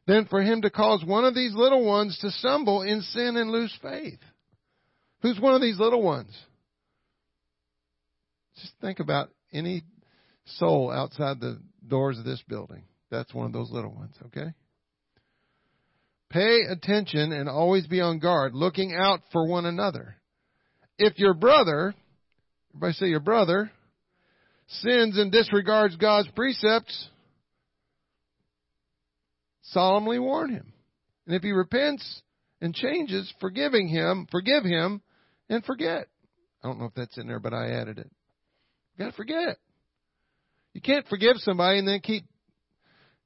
than 0.07 0.25
for 0.25 0.41
him 0.41 0.61
to 0.61 0.69
cause 0.69 1.03
one 1.03 1.25
of 1.25 1.35
these 1.35 1.53
little 1.53 1.83
ones 1.83 2.17
to 2.19 2.31
stumble 2.31 2.83
in 2.83 3.01
sin 3.01 3.35
and 3.35 3.51
lose 3.51 3.77
faith. 3.81 4.19
Who's 5.21 5.39
one 5.39 5.55
of 5.55 5.61
these 5.61 5.79
little 5.79 6.01
ones? 6.01 6.31
Just 8.61 8.73
think 8.81 8.99
about 8.99 9.29
any 9.53 9.83
soul 10.57 10.91
outside 10.91 11.39
the 11.39 11.59
doors 11.87 12.17
of 12.17 12.25
this 12.25 12.41
building. 12.47 12.83
That's 13.09 13.33
one 13.33 13.45
of 13.45 13.53
those 13.53 13.71
little 13.71 13.91
ones, 13.91 14.15
okay? 14.27 14.53
Pay 16.29 16.59
attention 16.69 17.31
and 17.31 17.49
always 17.49 17.87
be 17.87 18.01
on 18.01 18.19
guard, 18.19 18.53
looking 18.53 18.95
out 18.95 19.21
for 19.31 19.47
one 19.47 19.65
another. 19.65 20.15
If 20.97 21.17
your 21.17 21.33
brother, 21.33 21.95
everybody 22.71 22.93
say 22.93 23.07
your 23.07 23.19
brother, 23.19 23.71
sins 24.67 25.17
and 25.17 25.31
disregards 25.31 25.95
God's 25.95 26.27
precepts, 26.35 27.09
solemnly 29.63 30.19
warn 30.19 30.51
him. 30.51 30.73
And 31.25 31.35
if 31.35 31.41
he 31.41 31.51
repents 31.51 32.21
and 32.61 32.75
changes, 32.75 33.31
forgiving 33.39 33.87
him, 33.87 34.27
forgive 34.29 34.63
him 34.63 35.01
and 35.49 35.63
forget. 35.63 36.07
I 36.63 36.67
don't 36.67 36.79
know 36.79 36.85
if 36.85 36.93
that's 36.93 37.17
in 37.17 37.27
there, 37.27 37.39
but 37.39 37.53
I 37.53 37.71
added 37.71 37.97
it. 37.97 38.11
You 38.99 39.05
gotta 39.05 39.15
forget. 39.15 39.57
You 40.73 40.81
can't 40.81 41.07
forgive 41.07 41.37
somebody 41.37 41.79
and 41.79 41.87
then 41.87 42.01
keep 42.01 42.25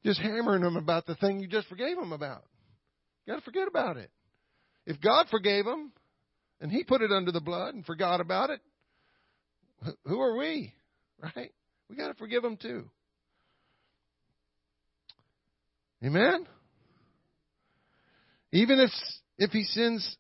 just 0.06 0.20
hammering 0.20 0.62
them 0.62 0.78
about 0.78 1.08
the 1.08 1.16
thing 1.16 1.40
you 1.40 1.48
just 1.48 1.68
forgave 1.68 1.96
them 1.98 2.14
about. 2.14 2.44
You 3.26 3.34
got 3.34 3.40
to 3.40 3.46
forget 3.46 3.68
about 3.68 3.98
it. 3.98 4.12
If 4.86 5.02
God 5.02 5.28
forgave 5.32 5.66
them 5.66 5.92
and 6.62 6.72
He 6.72 6.84
put 6.84 7.02
it 7.02 7.12
under 7.12 7.32
the 7.32 7.42
blood 7.42 7.74
and 7.74 7.86
forgot 7.86 8.22
about 8.22 8.52
it, 8.52 8.62
who 10.06 10.22
are 10.22 10.38
we? 10.38 10.74
Right? 11.22 11.52
We 11.90 11.96
got 11.96 12.10
to 12.10 12.14
forgive 12.16 12.44
them 12.44 12.58
too. 12.58 12.90
Amen? 16.04 16.46
Even 18.52 18.80
if, 18.80 18.90
if 19.38 19.52
he 19.52 19.64
sins 19.64 20.18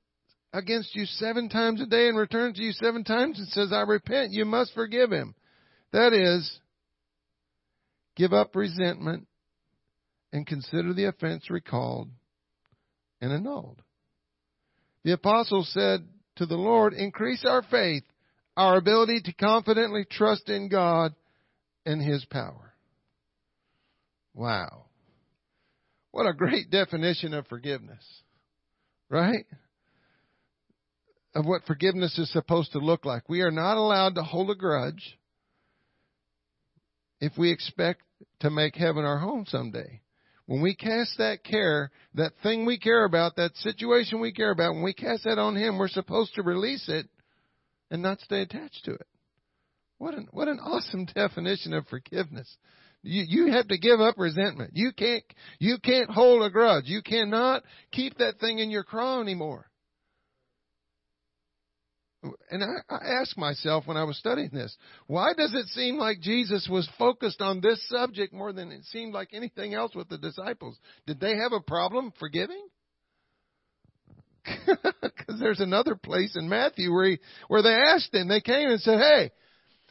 against 0.53 0.95
you 0.95 1.05
seven 1.05 1.50
times 1.50 1.81
a 1.81 1.86
day 1.86 2.07
and 2.07 2.17
returns 2.17 2.57
to 2.57 2.63
you 2.63 2.72
seven 2.72 3.03
times 3.03 3.38
and 3.38 3.48
says, 3.50 3.74
I 3.74 3.81
repent, 3.81 4.31
you 4.31 4.45
must 4.45 4.74
forgive 4.74 5.12
him. 5.12 5.36
That 5.94 6.12
is, 6.12 6.60
Give 8.16 8.34
up 8.34 8.56
resentment 8.56 9.28
and 10.32 10.46
consider 10.46 10.94
the 10.94 11.06
offense 11.06 11.50
recalled 11.50 12.10
and 13.22 13.32
annulled. 13.32 13.82
The 15.04 15.14
apostle 15.14 15.64
said 15.64 16.08
to 16.38 16.46
the 16.46 16.56
Lord, 16.56 16.94
increase 16.94 17.44
our 17.46 17.64
faith, 17.64 18.04
our 18.56 18.78
ability 18.78 19.22
to 19.26 19.34
confidently 19.34 20.06
trust 20.10 20.48
in 20.50 20.70
God 20.70 21.14
and 21.86 22.02
His 22.02 22.24
power. 22.26 22.74
Wow. 24.34 24.86
What 26.12 26.28
a 26.28 26.34
great 26.34 26.70
definition 26.70 27.34
of 27.34 27.48
forgiveness. 27.48 28.04
Right? 29.10 29.46
Of 31.36 31.46
what 31.46 31.66
forgiveness 31.66 32.18
is 32.20 32.32
supposed 32.32 32.74
to 32.74 32.80
look 32.80 33.06
like. 33.06 33.28
We 33.28 33.42
are 33.42 33.52
not 33.52 33.78
allowed 33.78 34.16
to 34.16 34.24
hold 34.24 34.52
a 34.52 34.56
grudge 34.56 35.18
if 37.24 37.38
we 37.38 37.53
expect 37.53 38.01
to 38.42 38.50
make 38.50 38.75
heaven 38.75 39.06
our 39.06 39.18
home 39.18 39.46
someday. 39.48 40.01
When 40.46 40.62
we 40.62 40.75
cast 40.75 41.18
that 41.20 41.42
care, 41.46 41.89
that 42.15 42.34
thing 42.44 42.65
we 42.65 42.77
care 42.77 43.06
about, 43.06 43.38
that 43.38 43.56
situation 43.56 44.20
we 44.20 44.34
care 44.34 44.51
about, 44.51 44.74
when 44.74 44.84
we 44.84 44.94
cast 44.94 45.24
that 45.24 45.39
on 45.39 45.56
Him, 45.56 45.77
we're 45.77 45.88
supposed 45.88 46.36
to 46.36 46.44
release 46.44 46.89
it 46.89 47.08
and 47.89 48.01
not 48.01 48.20
stay 48.20 48.42
attached 48.42 48.84
to 48.84 48.92
it. 48.96 49.08
What 50.00 50.15
an, 50.15 50.27
what 50.32 50.50
an 50.50 50.60
awesome 50.60 51.06
definition 51.15 51.74
of 51.74 51.88
forgiveness. 51.88 52.58
You, 53.03 53.24
you 53.25 53.53
have 53.53 53.70
to 53.70 53.77
give 53.77 54.01
up 54.01 54.15
resentment. 54.18 54.72
You 54.74 54.92
can't, 54.92 55.24
you 55.60 55.77
can't 55.82 56.10
hold 56.10 56.44
a 56.44 56.50
grudge. 56.50 56.88
You 56.88 57.01
cannot 57.01 57.63
keep 57.94 58.18
that 58.18 58.42
thing 58.42 58.60
in 58.60 58.70
your 58.70 58.84
craw 58.84 59.22
anymore. 59.22 59.70
And 62.50 62.63
I, 62.63 62.75
I 62.89 63.22
asked 63.22 63.38
myself 63.38 63.86
when 63.86 63.98
I 63.98 64.06
was 64.06 64.18
studying 64.18 64.50
this, 64.53 64.75
why 65.08 65.34
does 65.34 65.53
it 65.53 65.68
seem 65.68 65.98
like 65.98 66.22
Jesus 66.22 66.68
was 66.72 66.88
focused 66.98 67.42
on 67.42 67.60
this 67.60 67.86
subject 67.89 68.34
more 68.34 68.53
than 68.53 68.72
it 68.72 68.86
seemed 68.86 69.13
like 69.13 69.30
anything 69.34 69.74
else 69.74 69.94
with 69.94 70.08
the 70.08 70.18
disciples? 70.18 70.77
Did 71.06 71.20
they 71.20 71.36
have 71.36 71.51
a 71.51 71.60
problem 71.60 72.13
forgiving? 72.20 72.65
Because 75.25 75.39
there's 75.39 75.60
another 75.60 75.96
place 75.96 76.36
in 76.36 76.50
Matthew 76.50 76.92
where 76.92 77.12
he, 77.12 77.20
where 77.48 77.62
they 77.62 77.74
asked 77.74 78.13
him, 78.13 78.27
they 78.27 78.42
came 78.42 78.68
and 78.70 78.82
said, 78.82 79.00
"Hey," 79.00 79.32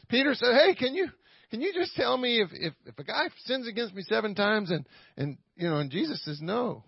Peter 0.09 0.35
said, 0.35 0.53
"Hey, 0.53 0.75
can 0.75 0.93
you 0.93 1.07
can 1.49 1.61
you 1.61 1.73
just 1.73 1.95
tell 1.95 2.17
me 2.17 2.39
if 2.39 2.49
if 2.51 2.73
if 2.85 2.99
a 2.99 3.03
guy 3.03 3.29
sins 3.45 3.67
against 3.67 3.95
me 3.95 4.03
seven 4.03 4.35
times 4.35 4.69
and 4.69 4.87
and 5.17 5.37
you 5.55 5.69
know?" 5.69 5.77
And 5.77 5.89
Jesus 5.89 6.23
says, 6.23 6.39
"No, 6.41 6.83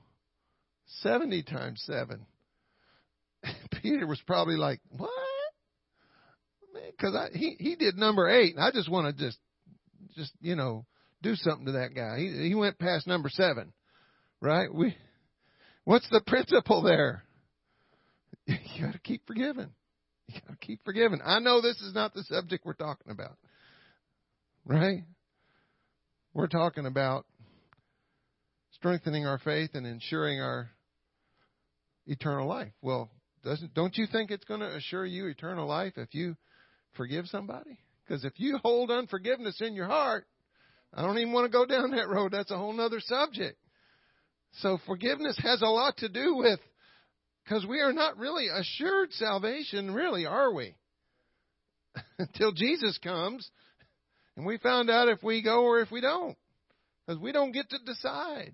seventy 1.01 1.43
times 1.43 1.81
seven. 1.85 2.25
Peter 3.81 4.05
was 4.05 4.21
probably 4.27 4.57
like, 4.57 4.79
"What?" 4.89 5.09
Because 6.91 7.15
he 7.33 7.55
he 7.59 7.75
did 7.75 7.97
number 7.97 8.29
eight, 8.29 8.55
and 8.55 8.63
I 8.63 8.71
just 8.71 8.89
want 8.89 9.15
to 9.15 9.23
just 9.23 9.37
just 10.15 10.31
you 10.41 10.55
know 10.55 10.85
do 11.21 11.35
something 11.35 11.65
to 11.67 11.73
that 11.73 11.95
guy. 11.95 12.17
He 12.19 12.49
he 12.49 12.55
went 12.55 12.79
past 12.79 13.07
number 13.07 13.29
seven, 13.29 13.73
right? 14.41 14.73
We 14.73 14.95
what's 15.83 16.09
the 16.09 16.21
principle 16.25 16.81
there? 16.81 17.23
You 18.47 18.85
got 18.85 18.93
to 18.93 18.99
keep 18.99 19.25
forgiving. 19.25 19.71
You 20.27 20.39
got 20.41 20.59
to 20.59 20.65
keep 20.65 20.83
forgiving. 20.85 21.19
I 21.25 21.39
know 21.39 21.61
this 21.61 21.79
is 21.81 21.95
not 21.95 22.13
the 22.13 22.23
subject 22.23 22.65
we're 22.65 22.73
talking 22.73 23.11
about, 23.11 23.37
right? 24.65 25.03
We're 26.33 26.47
talking 26.47 26.85
about 26.85 27.25
strengthening 28.73 29.25
our 29.25 29.39
faith 29.39 29.71
and 29.73 29.87
ensuring 29.87 30.41
our 30.41 30.69
eternal 32.05 32.47
life. 32.47 32.73
Well, 32.81 33.09
doesn't 33.43 33.73
don't 33.73 33.97
you 33.97 34.05
think 34.11 34.29
it's 34.29 34.45
going 34.45 34.59
to 34.59 34.75
assure 34.75 35.05
you 35.05 35.27
eternal 35.27 35.67
life 35.67 35.93
if 35.97 36.13
you 36.13 36.35
forgive 36.95 37.27
somebody? 37.27 37.79
Because 38.05 38.23
if 38.25 38.33
you 38.37 38.57
hold 38.63 38.91
unforgiveness 38.91 39.59
in 39.61 39.73
your 39.73 39.87
heart, 39.87 40.25
I 40.93 41.01
don't 41.01 41.17
even 41.17 41.33
want 41.33 41.45
to 41.45 41.51
go 41.51 41.65
down 41.65 41.91
that 41.91 42.07
road. 42.07 42.31
That's 42.31 42.51
a 42.51 42.57
whole 42.57 42.79
other 42.79 42.99
subject. 42.99 43.57
So 44.59 44.77
forgiveness 44.85 45.37
has 45.43 45.61
a 45.61 45.67
lot 45.67 45.97
to 45.97 46.09
do 46.09 46.35
with, 46.35 46.59
because 47.43 47.65
we 47.65 47.81
are 47.81 47.93
not 47.93 48.17
really 48.17 48.47
assured 48.47 49.11
salvation, 49.13 49.93
really, 49.93 50.25
are 50.25 50.53
we? 50.53 50.75
Until 52.19 52.51
Jesus 52.51 52.97
comes 52.99 53.49
and 54.37 54.45
we 54.45 54.57
found 54.57 54.89
out 54.89 55.09
if 55.09 55.23
we 55.23 55.41
go 55.41 55.63
or 55.63 55.79
if 55.79 55.91
we 55.91 56.01
don't. 56.01 56.37
Because 57.05 57.21
we 57.21 57.31
don't 57.31 57.51
get 57.51 57.69
to 57.69 57.77
decide. 57.85 58.53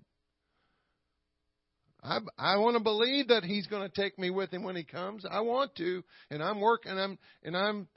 I 2.02 2.18
I 2.36 2.56
want 2.56 2.76
to 2.76 2.82
believe 2.82 3.28
that 3.28 3.44
He's 3.44 3.66
going 3.66 3.88
to 3.88 4.00
take 4.00 4.18
me 4.18 4.30
with 4.30 4.52
Him 4.52 4.64
when 4.64 4.76
He 4.76 4.84
comes. 4.84 5.24
I 5.28 5.40
want 5.40 5.74
to, 5.76 6.02
and 6.30 6.42
I'm 6.42 6.60
working. 6.60 6.92
I'm 6.92 7.18
and 7.42 7.56
I'm 7.56 7.88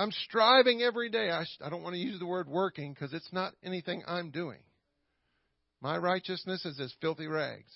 I'm 0.00 0.12
striving 0.24 0.80
every 0.80 1.10
day. 1.10 1.30
I, 1.30 1.44
I 1.62 1.68
don't 1.68 1.82
want 1.82 1.94
to 1.94 2.00
use 2.00 2.18
the 2.18 2.26
word 2.26 2.48
working 2.48 2.94
because 2.94 3.12
it's 3.12 3.30
not 3.32 3.52
anything 3.62 4.02
I'm 4.06 4.30
doing. 4.30 4.60
My 5.82 5.98
righteousness 5.98 6.64
is 6.64 6.80
as 6.80 6.90
filthy 7.02 7.26
rags. 7.26 7.70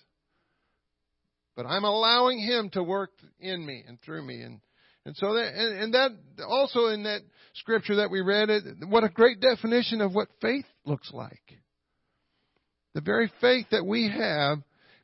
But 1.54 1.66
I'm 1.66 1.84
allowing 1.84 2.38
Him 2.38 2.70
to 2.70 2.82
work 2.82 3.10
in 3.38 3.64
me 3.66 3.84
and 3.86 4.00
through 4.00 4.22
me. 4.26 4.40
And, 4.40 4.60
and 5.04 5.14
so 5.16 5.34
that, 5.34 5.52
and, 5.54 5.82
and 5.82 5.94
that 5.94 6.10
also 6.48 6.86
in 6.86 7.02
that 7.02 7.20
scripture 7.56 7.96
that 7.96 8.10
we 8.10 8.22
read, 8.22 8.48
what 8.88 9.04
a 9.04 9.10
great 9.10 9.40
definition 9.40 10.00
of 10.00 10.14
what 10.14 10.28
faith 10.40 10.66
looks 10.86 11.10
like. 11.12 11.42
The 12.94 13.02
very 13.02 13.30
faith 13.42 13.66
that 13.70 13.84
we 13.84 14.10
have 14.10 14.58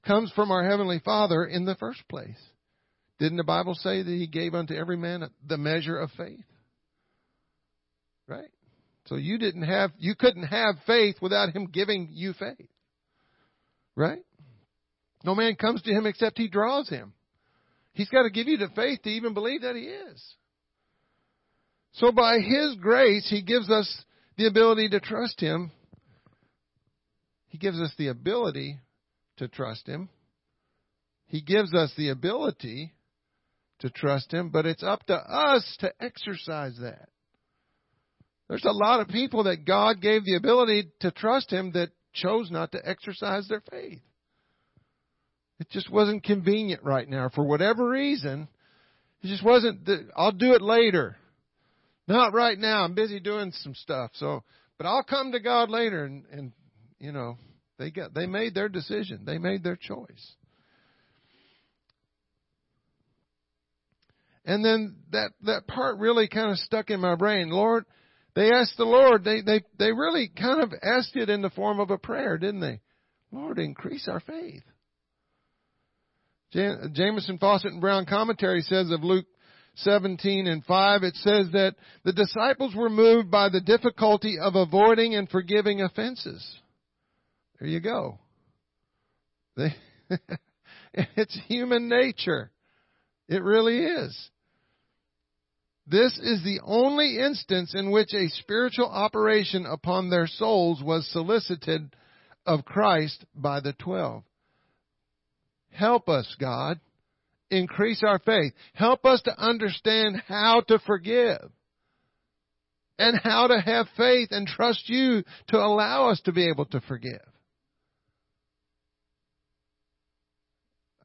comes 0.06 0.32
from 0.34 0.50
our 0.50 0.66
Heavenly 0.66 1.02
Father 1.04 1.44
in 1.44 1.66
the 1.66 1.74
first 1.74 2.00
place. 2.08 2.40
Didn't 3.18 3.36
the 3.36 3.44
Bible 3.44 3.74
say 3.74 4.02
that 4.02 4.10
He 4.10 4.26
gave 4.26 4.54
unto 4.54 4.72
every 4.72 4.96
man 4.96 5.28
the 5.46 5.58
measure 5.58 5.98
of 5.98 6.10
faith? 6.12 6.44
So 9.10 9.16
you 9.16 9.38
didn't 9.38 9.62
have, 9.62 9.90
you 9.98 10.14
couldn't 10.14 10.44
have 10.44 10.76
faith 10.86 11.16
without 11.20 11.50
Him 11.50 11.66
giving 11.66 12.10
you 12.12 12.32
faith. 12.32 12.70
Right? 13.96 14.22
No 15.24 15.34
man 15.34 15.56
comes 15.56 15.82
to 15.82 15.90
Him 15.90 16.06
except 16.06 16.38
He 16.38 16.46
draws 16.46 16.88
him. 16.88 17.12
He's 17.92 18.08
got 18.08 18.22
to 18.22 18.30
give 18.30 18.46
you 18.46 18.56
the 18.56 18.68
faith 18.68 19.02
to 19.02 19.10
even 19.10 19.34
believe 19.34 19.62
that 19.62 19.74
He 19.74 19.82
is. 19.82 20.24
So 21.94 22.12
by 22.12 22.38
His 22.38 22.76
grace, 22.80 23.28
He 23.28 23.42
gives 23.42 23.68
us 23.68 24.04
the 24.36 24.46
ability 24.46 24.90
to 24.90 25.00
trust 25.00 25.40
Him. 25.40 25.72
He 27.48 27.58
gives 27.58 27.80
us 27.80 27.92
the 27.98 28.08
ability 28.08 28.78
to 29.38 29.48
trust 29.48 29.88
Him. 29.88 30.08
He 31.26 31.40
gives 31.40 31.74
us 31.74 31.92
the 31.96 32.10
ability 32.10 32.94
to 33.80 33.90
trust 33.90 34.32
Him, 34.32 34.50
but 34.50 34.66
it's 34.66 34.84
up 34.84 35.04
to 35.06 35.14
us 35.14 35.76
to 35.80 35.92
exercise 36.00 36.76
that. 36.80 37.08
There's 38.50 38.64
a 38.64 38.72
lot 38.72 38.98
of 38.98 39.06
people 39.06 39.44
that 39.44 39.64
God 39.64 40.00
gave 40.00 40.24
the 40.24 40.34
ability 40.34 40.90
to 41.00 41.12
trust 41.12 41.52
Him 41.52 41.70
that 41.74 41.90
chose 42.12 42.50
not 42.50 42.72
to 42.72 42.80
exercise 42.84 43.46
their 43.46 43.62
faith. 43.70 44.00
It 45.60 45.70
just 45.70 45.88
wasn't 45.88 46.24
convenient 46.24 46.82
right 46.82 47.08
now 47.08 47.30
for 47.32 47.44
whatever 47.44 47.88
reason. 47.88 48.48
It 49.22 49.28
just 49.28 49.44
wasn't. 49.44 49.88
I'll 50.16 50.32
do 50.32 50.54
it 50.54 50.62
later. 50.62 51.16
Not 52.08 52.34
right 52.34 52.58
now. 52.58 52.82
I'm 52.82 52.96
busy 52.96 53.20
doing 53.20 53.52
some 53.52 53.76
stuff. 53.76 54.10
So, 54.14 54.42
but 54.78 54.86
I'll 54.88 55.04
come 55.04 55.30
to 55.30 55.38
God 55.38 55.70
later, 55.70 56.04
and, 56.04 56.24
and 56.32 56.52
you 56.98 57.12
know, 57.12 57.38
they 57.78 57.92
got 57.92 58.14
they 58.14 58.26
made 58.26 58.52
their 58.52 58.68
decision. 58.68 59.20
They 59.24 59.38
made 59.38 59.62
their 59.62 59.76
choice. 59.76 60.34
And 64.44 64.64
then 64.64 64.96
that 65.12 65.30
that 65.42 65.68
part 65.68 65.98
really 65.98 66.26
kind 66.26 66.50
of 66.50 66.58
stuck 66.58 66.90
in 66.90 66.98
my 66.98 67.14
brain. 67.14 67.50
Lord, 67.50 67.84
they 68.34 68.52
asked 68.52 68.76
the 68.76 68.84
Lord, 68.84 69.24
they, 69.24 69.40
they, 69.40 69.62
they 69.78 69.92
really 69.92 70.28
kind 70.28 70.62
of 70.62 70.72
asked 70.82 71.16
it 71.16 71.28
in 71.28 71.42
the 71.42 71.50
form 71.50 71.80
of 71.80 71.90
a 71.90 71.98
prayer, 71.98 72.38
didn't 72.38 72.60
they? 72.60 72.80
Lord, 73.32 73.58
increase 73.58 74.08
our 74.08 74.20
faith. 74.20 74.62
Jamieson 76.52 77.38
Fausset, 77.38 77.66
and 77.66 77.80
Brown 77.80 78.06
commentary 78.06 78.62
says 78.62 78.90
of 78.90 79.04
Luke 79.04 79.26
17 79.76 80.46
and 80.46 80.64
5, 80.64 81.02
it 81.04 81.14
says 81.16 81.46
that 81.52 81.76
the 82.04 82.12
disciples 82.12 82.74
were 82.74 82.90
moved 82.90 83.30
by 83.30 83.48
the 83.48 83.60
difficulty 83.60 84.36
of 84.40 84.56
avoiding 84.56 85.14
and 85.14 85.28
forgiving 85.28 85.80
offenses. 85.80 86.44
There 87.58 87.68
you 87.68 87.80
go. 87.80 88.18
They, 89.56 89.74
it's 90.94 91.38
human 91.46 91.88
nature. 91.88 92.50
It 93.28 93.42
really 93.42 93.78
is. 93.78 94.30
This 95.90 96.16
is 96.18 96.44
the 96.44 96.60
only 96.62 97.18
instance 97.18 97.74
in 97.74 97.90
which 97.90 98.14
a 98.14 98.28
spiritual 98.28 98.86
operation 98.86 99.66
upon 99.66 100.08
their 100.08 100.28
souls 100.28 100.80
was 100.80 101.04
solicited 101.10 101.96
of 102.46 102.64
Christ 102.64 103.24
by 103.34 103.58
the 103.58 103.72
twelve. 103.72 104.22
Help 105.72 106.08
us, 106.08 106.36
God. 106.38 106.78
Increase 107.50 108.04
our 108.04 108.20
faith. 108.20 108.52
Help 108.72 109.04
us 109.04 109.20
to 109.22 109.36
understand 109.36 110.22
how 110.28 110.60
to 110.68 110.78
forgive 110.78 111.50
and 112.96 113.18
how 113.24 113.48
to 113.48 113.60
have 113.60 113.88
faith 113.96 114.28
and 114.30 114.46
trust 114.46 114.88
you 114.88 115.24
to 115.48 115.56
allow 115.56 116.10
us 116.10 116.20
to 116.20 116.32
be 116.32 116.48
able 116.48 116.66
to 116.66 116.80
forgive. 116.82 117.18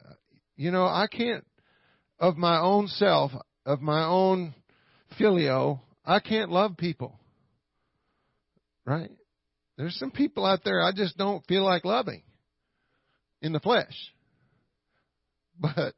Uh, 0.06 0.13
you 0.56 0.70
know, 0.70 0.86
I 0.86 1.08
can't, 1.12 1.44
of 2.20 2.38
my 2.38 2.60
own 2.60 2.88
self, 2.88 3.32
of 3.65 3.82
my 3.82 4.06
own 4.06 4.54
phileo, 5.19 5.79
I 6.05 6.19
can't 6.19 6.51
love 6.51 6.77
people. 6.77 7.19
Right? 8.85 9.12
There's 9.77 9.97
some 9.97 10.12
people 10.12 10.45
out 10.45 10.63
there 10.63 10.81
I 10.81 10.91
just 10.95 11.17
don't 11.17 11.45
feel 11.47 11.63
like 11.63 11.85
loving 11.85 12.24
in 13.41 13.53
the 13.53 13.59
flesh. 13.59 13.93
But 15.57 15.93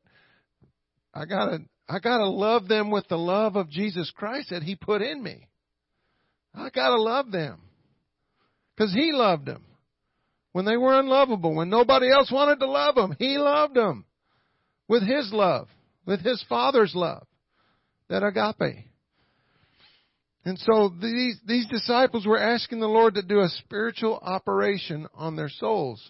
I 1.15 1.25
gotta, 1.25 1.61
I 1.89 1.97
gotta 1.97 2.27
love 2.27 2.67
them 2.67 2.91
with 2.91 3.07
the 3.07 3.17
love 3.17 3.55
of 3.55 3.71
Jesus 3.71 4.11
Christ 4.15 4.51
that 4.51 4.61
He 4.61 4.75
put 4.75 5.01
in 5.01 5.23
me. 5.23 5.47
I 6.53 6.69
gotta 6.69 7.01
love 7.01 7.31
them. 7.31 7.59
Cause 8.77 8.93
He 8.93 9.11
loved 9.11 9.47
them 9.47 9.65
When 10.51 10.65
they 10.65 10.77
were 10.77 10.99
unlovable, 10.99 11.55
when 11.55 11.71
nobody 11.71 12.11
else 12.11 12.31
wanted 12.31 12.59
to 12.59 12.67
love 12.67 12.93
them, 12.93 13.15
He 13.17 13.39
loved 13.39 13.73
them 13.73 14.05
with 14.87 15.01
His 15.01 15.31
love, 15.33 15.67
with 16.05 16.21
His 16.21 16.43
Father's 16.47 16.93
love, 16.93 17.25
that 18.09 18.23
agape. 18.23 18.85
And 20.47 20.57
so 20.59 20.93
these, 21.01 21.37
these 21.45 21.67
disciples 21.67 22.25
were 22.25 22.39
asking 22.39 22.79
the 22.79 22.87
Lord 22.87 23.15
to 23.15 23.21
do 23.21 23.41
a 23.41 23.49
spiritual 23.65 24.17
operation 24.21 25.05
on 25.13 25.35
their 25.35 25.49
souls. 25.49 26.01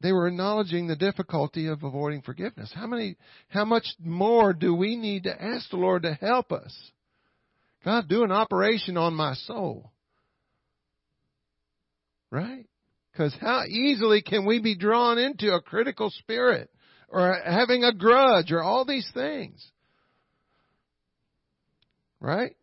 They 0.00 0.12
were 0.12 0.28
acknowledging 0.28 0.86
the 0.86 0.94
difficulty 0.94 1.66
of 1.66 1.82
avoiding 1.82 2.22
forgiveness. 2.22 2.70
How 2.72 2.86
many, 2.86 3.16
how 3.48 3.64
much 3.64 3.84
more 3.98 4.52
do 4.52 4.76
we 4.76 4.94
need 4.94 5.24
to 5.24 5.42
ask 5.42 5.68
the 5.70 5.76
Lord 5.76 6.02
to 6.02 6.14
help 6.14 6.52
us? 6.52 6.72
God, 7.84 8.08
do 8.08 8.22
an 8.22 8.30
operation 8.30 8.96
on 8.96 9.14
my 9.14 9.34
soul. 9.34 9.90
Right? 12.30 12.66
Because 13.10 13.34
how 13.40 13.64
easily 13.64 14.22
can 14.22 14.46
we 14.46 14.60
be 14.60 14.76
drawn 14.76 15.18
into 15.18 15.52
a 15.52 15.60
critical 15.60 16.10
spirit 16.10 16.70
or 17.08 17.36
having 17.44 17.82
a 17.82 17.92
grudge 17.92 18.52
or 18.52 18.62
all 18.62 18.84
these 18.84 19.10
things? 19.12 19.68
Right? 22.24 22.56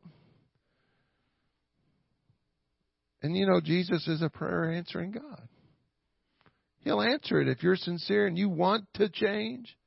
And 3.22 3.38
you 3.38 3.46
know, 3.46 3.62
Jesus 3.62 4.08
is 4.08 4.24
a 4.24 4.30
prayer 4.30 4.72
answering 4.72 5.12
God. 5.12 5.48
He'll 6.80 7.00
answer 7.00 7.39
it 7.39 7.48
if 7.48 7.62
you're 7.62 7.75
sincere 7.75 8.25
and 8.25 8.36
you 8.36 8.50
want 8.50 8.86
to 8.96 9.08
change. 9.08 9.77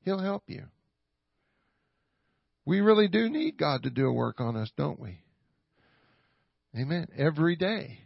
He'll 0.00 0.18
help 0.18 0.42
you. 0.48 0.64
We 2.66 2.80
really 2.80 3.06
do 3.06 3.30
need 3.30 3.56
God 3.56 3.84
to 3.84 3.90
do 3.90 4.06
a 4.06 4.12
work 4.12 4.40
on 4.40 4.56
us, 4.56 4.72
don't 4.76 4.98
we? 4.98 5.20
Amen. 6.76 7.06
Every 7.16 7.54
day. 7.54 8.00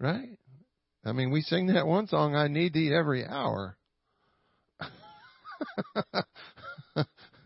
Right? 0.00 0.36
I 1.04 1.12
mean, 1.12 1.30
we 1.30 1.42
sing 1.42 1.68
that 1.68 1.86
one 1.86 2.08
song, 2.08 2.34
I 2.34 2.48
need 2.48 2.72
thee 2.72 2.92
every 2.92 3.24
hour. 3.24 3.76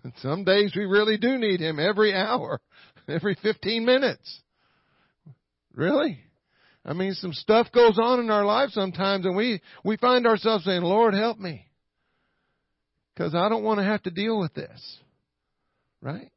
And 0.05 0.13
some 0.19 0.45
days 0.45 0.73
we 0.77 0.85
really 0.85 1.17
do 1.17 1.39
need 1.39 1.61
him 1.61 1.81
every 1.81 2.15
hour, 2.15 2.61
every 3.09 3.37
15 3.43 3.85
minutes. 3.85 4.43
Really? 5.73 6.21
I 6.85 6.93
mean, 6.93 7.15
some 7.15 7.33
stuff 7.33 7.69
goes 7.73 7.99
on 7.99 8.21
in 8.21 8.31
our 8.31 8.45
life 8.45 8.71
sometimes 8.71 9.25
and 9.25 9.35
we, 9.35 9.63
we 9.83 9.97
find 9.97 10.27
ourselves 10.27 10.65
saying, 10.65 10.83
Lord, 10.83 11.15
help 11.15 11.39
me. 11.39 11.67
Cause 13.17 13.35
I 13.35 13.49
don't 13.49 13.65
want 13.65 13.79
to 13.79 13.85
have 13.85 14.03
to 14.03 14.11
deal 14.11 14.39
with 14.39 14.53
this. 14.55 14.99
Right? 16.03 16.31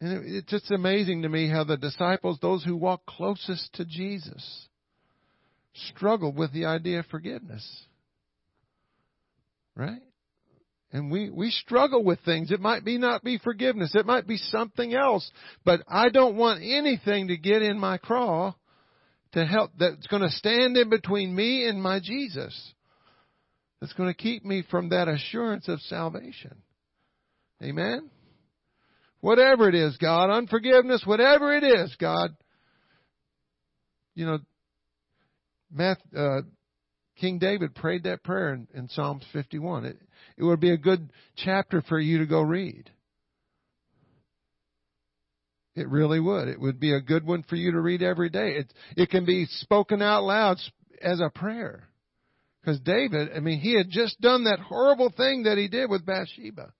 And 0.00 0.12
it, 0.12 0.34
it's 0.36 0.50
just 0.50 0.70
amazing 0.70 1.22
to 1.22 1.28
me 1.28 1.48
how 1.48 1.64
the 1.64 1.76
disciples, 1.76 2.38
those 2.40 2.62
who 2.62 2.76
walk 2.76 3.04
closest 3.06 3.72
to 3.74 3.84
Jesus, 3.84 4.68
struggle 5.90 6.32
with 6.32 6.52
the 6.52 6.66
idea 6.66 7.00
of 7.00 7.06
forgiveness. 7.06 7.86
Right? 9.76 10.02
And 10.92 11.10
we, 11.10 11.30
we 11.30 11.50
struggle 11.50 12.04
with 12.04 12.20
things. 12.20 12.50
It 12.50 12.60
might 12.60 12.84
be 12.84 12.98
not 12.98 13.24
be 13.24 13.38
forgiveness. 13.38 13.94
It 13.94 14.04
might 14.04 14.26
be 14.26 14.36
something 14.36 14.92
else. 14.92 15.30
But 15.64 15.80
I 15.88 16.10
don't 16.10 16.36
want 16.36 16.62
anything 16.62 17.28
to 17.28 17.36
get 17.38 17.62
in 17.62 17.78
my 17.78 17.96
craw 17.96 18.54
to 19.32 19.46
help, 19.46 19.70
that's 19.78 20.06
going 20.08 20.22
to 20.22 20.28
stand 20.28 20.76
in 20.76 20.90
between 20.90 21.34
me 21.34 21.66
and 21.66 21.82
my 21.82 22.00
Jesus. 22.00 22.74
That's 23.80 23.94
going 23.94 24.10
to 24.10 24.14
keep 24.14 24.44
me 24.44 24.62
from 24.70 24.90
that 24.90 25.08
assurance 25.08 25.68
of 25.68 25.80
salvation. 25.80 26.56
Amen? 27.62 28.10
Whatever 29.20 29.68
it 29.68 29.74
is, 29.74 29.96
God, 29.96 30.30
unforgiveness, 30.30 31.02
whatever 31.06 31.56
it 31.56 31.64
is, 31.64 31.94
God. 31.98 32.30
You 34.14 34.26
know, 34.26 34.38
Matthew, 35.72 36.18
uh, 36.18 36.42
King 37.22 37.38
David 37.38 37.76
prayed 37.76 38.02
that 38.02 38.24
prayer 38.24 38.52
in, 38.52 38.66
in 38.74 38.88
Psalms 38.88 39.22
51. 39.32 39.84
It, 39.84 39.96
it 40.36 40.42
would 40.42 40.58
be 40.58 40.72
a 40.72 40.76
good 40.76 41.08
chapter 41.36 41.80
for 41.82 42.00
you 42.00 42.18
to 42.18 42.26
go 42.26 42.40
read. 42.40 42.90
It 45.76 45.88
really 45.88 46.18
would. 46.18 46.48
It 46.48 46.60
would 46.60 46.80
be 46.80 46.92
a 46.92 47.00
good 47.00 47.24
one 47.24 47.44
for 47.44 47.54
you 47.54 47.70
to 47.70 47.80
read 47.80 48.02
every 48.02 48.28
day. 48.28 48.56
It, 48.56 48.74
it 48.96 49.08
can 49.08 49.24
be 49.24 49.46
spoken 49.46 50.02
out 50.02 50.24
loud 50.24 50.56
as 51.00 51.20
a 51.20 51.30
prayer. 51.30 51.88
Because 52.60 52.80
David, 52.80 53.28
I 53.36 53.38
mean, 53.38 53.60
he 53.60 53.76
had 53.76 53.88
just 53.88 54.20
done 54.20 54.42
that 54.44 54.58
horrible 54.58 55.12
thing 55.16 55.44
that 55.44 55.58
he 55.58 55.68
did 55.68 55.88
with 55.88 56.04
Bathsheba. 56.04 56.72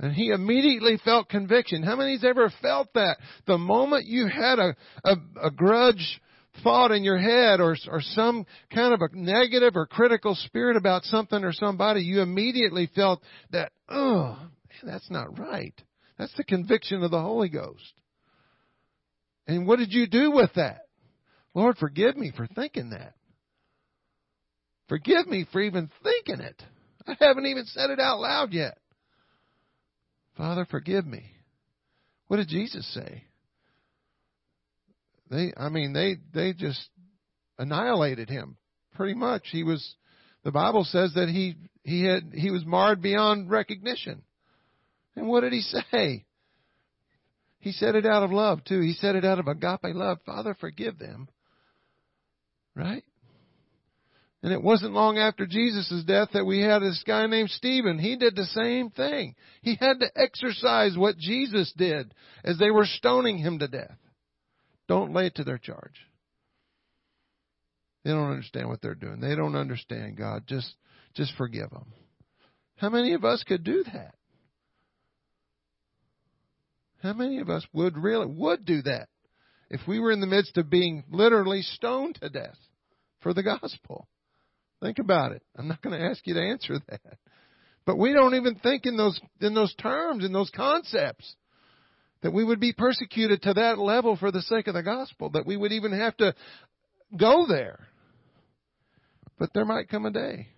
And 0.00 0.12
he 0.12 0.30
immediately 0.30 0.98
felt 1.04 1.28
conviction. 1.28 1.84
How 1.84 1.94
many's 1.94 2.24
ever 2.24 2.52
felt 2.60 2.88
that? 2.94 3.18
The 3.46 3.56
moment 3.56 4.06
you 4.06 4.26
had 4.26 4.58
a, 4.58 4.74
a, 5.04 5.14
a 5.44 5.50
grudge 5.52 6.20
thought 6.62 6.92
in 6.92 7.04
your 7.04 7.18
head 7.18 7.60
or, 7.60 7.76
or 7.88 8.00
some 8.00 8.46
kind 8.74 8.92
of 8.92 9.00
a 9.00 9.16
negative 9.16 9.74
or 9.74 9.86
critical 9.86 10.34
spirit 10.34 10.76
about 10.76 11.04
something 11.04 11.42
or 11.44 11.52
somebody, 11.52 12.02
you 12.02 12.20
immediately 12.20 12.90
felt 12.94 13.22
that, 13.50 13.72
oh, 13.88 14.36
man, 14.38 14.92
that's 14.92 15.10
not 15.10 15.38
right. 15.38 15.74
That's 16.18 16.34
the 16.36 16.44
conviction 16.44 17.02
of 17.02 17.10
the 17.10 17.20
Holy 17.20 17.48
Ghost. 17.48 17.92
And 19.46 19.66
what 19.66 19.78
did 19.78 19.92
you 19.92 20.06
do 20.06 20.30
with 20.30 20.50
that? 20.54 20.82
Lord, 21.54 21.76
forgive 21.78 22.16
me 22.16 22.32
for 22.36 22.46
thinking 22.46 22.90
that. 22.90 23.14
Forgive 24.88 25.26
me 25.26 25.46
for 25.50 25.60
even 25.60 25.90
thinking 26.02 26.44
it. 26.44 26.62
I 27.06 27.16
haven't 27.18 27.46
even 27.46 27.64
said 27.66 27.90
it 27.90 27.98
out 27.98 28.20
loud 28.20 28.52
yet. 28.52 28.78
Father, 30.36 30.66
forgive 30.70 31.06
me. 31.06 31.24
What 32.28 32.38
did 32.38 32.48
Jesus 32.48 32.86
say? 32.94 33.24
They, 35.32 35.54
I 35.56 35.70
mean, 35.70 35.94
they, 35.94 36.16
they 36.34 36.52
just 36.52 36.90
annihilated 37.58 38.28
him 38.28 38.58
pretty 38.94 39.14
much. 39.14 39.44
He 39.50 39.64
was, 39.64 39.94
the 40.44 40.52
Bible 40.52 40.84
says 40.84 41.12
that 41.14 41.30
he, 41.30 41.56
he 41.82 42.04
had, 42.04 42.32
he 42.34 42.50
was 42.50 42.66
marred 42.66 43.00
beyond 43.00 43.50
recognition. 43.50 44.22
And 45.16 45.26
what 45.26 45.40
did 45.40 45.54
he 45.54 45.62
say? 45.62 46.26
He 47.60 47.72
said 47.72 47.94
it 47.94 48.04
out 48.04 48.22
of 48.22 48.30
love 48.30 48.62
too. 48.64 48.80
He 48.80 48.92
said 48.92 49.16
it 49.16 49.24
out 49.24 49.38
of 49.38 49.48
agape 49.48 49.94
love. 49.94 50.18
Father, 50.26 50.54
forgive 50.60 50.98
them. 50.98 51.28
Right? 52.76 53.04
And 54.42 54.52
it 54.52 54.62
wasn't 54.62 54.92
long 54.92 55.16
after 55.16 55.46
Jesus' 55.46 56.04
death 56.06 56.28
that 56.34 56.44
we 56.44 56.60
had 56.60 56.80
this 56.80 57.02
guy 57.06 57.26
named 57.26 57.50
Stephen. 57.50 57.98
He 57.98 58.16
did 58.16 58.36
the 58.36 58.44
same 58.46 58.90
thing. 58.90 59.34
He 59.62 59.76
had 59.76 60.00
to 60.00 60.10
exercise 60.14 60.94
what 60.94 61.16
Jesus 61.16 61.72
did 61.74 62.12
as 62.44 62.58
they 62.58 62.70
were 62.70 62.84
stoning 62.84 63.38
him 63.38 63.60
to 63.60 63.68
death. 63.68 63.96
Don't 64.92 65.14
lay 65.14 65.28
it 65.28 65.36
to 65.36 65.44
their 65.44 65.56
charge. 65.56 66.06
They 68.04 68.10
don't 68.10 68.30
understand 68.30 68.68
what 68.68 68.82
they're 68.82 68.94
doing. 68.94 69.20
They 69.20 69.34
don't 69.34 69.56
understand 69.56 70.18
God. 70.18 70.42
Just, 70.46 70.74
just 71.14 71.32
forgive 71.38 71.70
them. 71.70 71.94
How 72.76 72.90
many 72.90 73.14
of 73.14 73.24
us 73.24 73.42
could 73.42 73.64
do 73.64 73.84
that? 73.84 74.14
How 77.02 77.14
many 77.14 77.38
of 77.38 77.48
us 77.48 77.66
would 77.72 77.96
really, 77.96 78.26
would 78.26 78.66
do 78.66 78.82
that 78.82 79.08
if 79.70 79.80
we 79.88 79.98
were 79.98 80.12
in 80.12 80.20
the 80.20 80.26
midst 80.26 80.58
of 80.58 80.68
being 80.68 81.04
literally 81.10 81.62
stoned 81.62 82.18
to 82.20 82.28
death 82.28 82.58
for 83.22 83.32
the 83.32 83.42
gospel? 83.42 84.06
Think 84.82 84.98
about 84.98 85.32
it. 85.32 85.42
I'm 85.56 85.68
not 85.68 85.80
going 85.80 85.98
to 85.98 86.06
ask 86.06 86.26
you 86.26 86.34
to 86.34 86.42
answer 86.42 86.74
that. 86.90 87.16
But 87.86 87.96
we 87.96 88.12
don't 88.12 88.34
even 88.34 88.56
think 88.56 88.84
in 88.84 88.98
those, 88.98 89.18
in 89.40 89.54
those 89.54 89.74
terms, 89.76 90.22
in 90.22 90.34
those 90.34 90.50
concepts 90.54 91.34
that 92.22 92.32
we 92.32 92.44
would 92.44 92.60
be 92.60 92.72
persecuted 92.72 93.42
to 93.42 93.54
that 93.54 93.78
level 93.78 94.16
for 94.16 94.30
the 94.30 94.42
sake 94.42 94.68
of 94.68 94.74
the 94.74 94.82
gospel, 94.82 95.30
that 95.30 95.46
we 95.46 95.56
would 95.56 95.72
even 95.72 95.92
have 95.92 96.16
to 96.18 96.34
go 97.16 97.46
there. 97.48 97.88
But 99.38 99.50
there 99.54 99.64
might 99.64 99.88
come 99.88 100.06
a 100.06 100.10
day. 100.10 100.48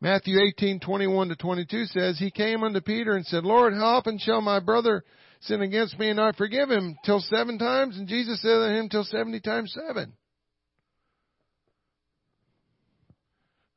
Matthew 0.00 0.36
18:21 0.58 1.28
to 1.28 1.36
22 1.36 1.86
says, 1.86 2.18
He 2.18 2.30
came 2.30 2.62
unto 2.62 2.80
Peter 2.80 3.12
and 3.12 3.26
said, 3.26 3.44
Lord, 3.44 3.72
how 3.72 3.96
often 3.96 4.18
shall 4.18 4.40
my 4.40 4.60
brother 4.60 5.04
sin 5.40 5.62
against 5.62 5.98
me 5.98 6.10
and 6.10 6.20
I 6.20 6.32
forgive 6.32 6.70
him? 6.70 6.96
Till 7.04 7.20
seven 7.20 7.58
times? 7.58 7.96
And 7.96 8.08
Jesus 8.08 8.40
said 8.40 8.48
to 8.48 8.70
him, 8.70 8.88
Till 8.88 9.04
seventy 9.04 9.40
times 9.40 9.74
seven. 9.86 10.12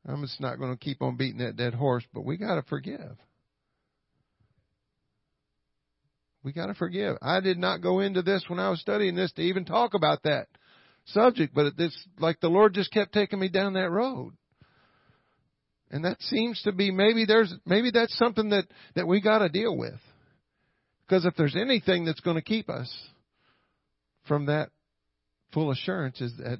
I'm 0.05 0.21
just 0.21 0.41
not 0.41 0.57
going 0.57 0.71
to 0.71 0.77
keep 0.77 1.01
on 1.01 1.17
beating 1.17 1.39
that 1.39 1.55
dead 1.55 1.73
horse, 1.73 2.03
but 2.13 2.25
we 2.25 2.37
got 2.37 2.55
to 2.55 2.63
forgive. 2.63 3.17
We 6.43 6.53
got 6.53 6.67
to 6.67 6.73
forgive. 6.73 7.17
I 7.21 7.41
did 7.41 7.57
not 7.57 7.81
go 7.81 7.99
into 7.99 8.21
this 8.21 8.45
when 8.47 8.59
I 8.59 8.69
was 8.69 8.79
studying 8.79 9.15
this 9.15 9.31
to 9.33 9.41
even 9.41 9.65
talk 9.65 9.93
about 9.93 10.23
that 10.23 10.47
subject, 11.05 11.53
but 11.53 11.73
it's 11.77 12.07
like 12.17 12.39
the 12.39 12.47
Lord 12.47 12.73
just 12.73 12.91
kept 12.91 13.13
taking 13.13 13.39
me 13.39 13.49
down 13.49 13.73
that 13.73 13.89
road. 13.89 14.33
And 15.91 16.05
that 16.05 16.21
seems 16.21 16.61
to 16.63 16.71
be 16.71 16.91
maybe 16.91 17.25
there's 17.25 17.53
maybe 17.65 17.91
that's 17.91 18.17
something 18.17 18.49
that 18.49 18.65
that 18.95 19.07
we 19.07 19.21
got 19.21 19.39
to 19.39 19.49
deal 19.49 19.75
with. 19.75 19.99
Because 21.07 21.25
if 21.25 21.35
there's 21.35 21.55
anything 21.55 22.05
that's 22.05 22.19
going 22.19 22.35
to 22.35 22.43
keep 22.43 22.69
us 22.69 22.95
from 24.27 24.45
that 24.45 24.69
full 25.53 25.71
assurance 25.71 26.21
is 26.21 26.31
that 26.37 26.59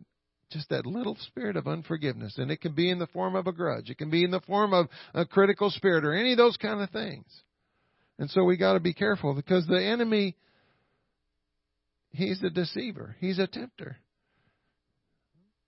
just 0.51 0.69
that 0.69 0.87
little 0.87 1.15
spirit 1.27 1.55
of 1.55 1.67
unforgiveness 1.67 2.37
and 2.39 2.49
it 2.49 2.59
can 2.59 2.73
be 2.73 2.89
in 2.89 2.97
the 2.97 3.07
form 3.07 3.35
of 3.35 3.45
a 3.45 3.51
grudge 3.51 3.91
it 3.91 3.99
can 3.99 4.09
be 4.09 4.23
in 4.23 4.31
the 4.31 4.41
form 4.41 4.73
of 4.73 4.87
a 5.13 5.23
critical 5.23 5.69
spirit 5.69 6.03
or 6.03 6.13
any 6.13 6.31
of 6.31 6.39
those 6.39 6.57
kind 6.57 6.81
of 6.81 6.89
things 6.89 7.25
And 8.19 8.29
so 8.29 8.43
we 8.43 8.57
got 8.57 8.73
to 8.73 8.81
be 8.81 8.93
careful 8.93 9.33
because 9.33 9.65
the 9.65 9.81
enemy, 9.81 10.35
he's 12.11 12.43
a 12.43 12.49
deceiver. 12.49 13.15
He's 13.19 13.39
a 13.39 13.47
tempter. 13.47 13.97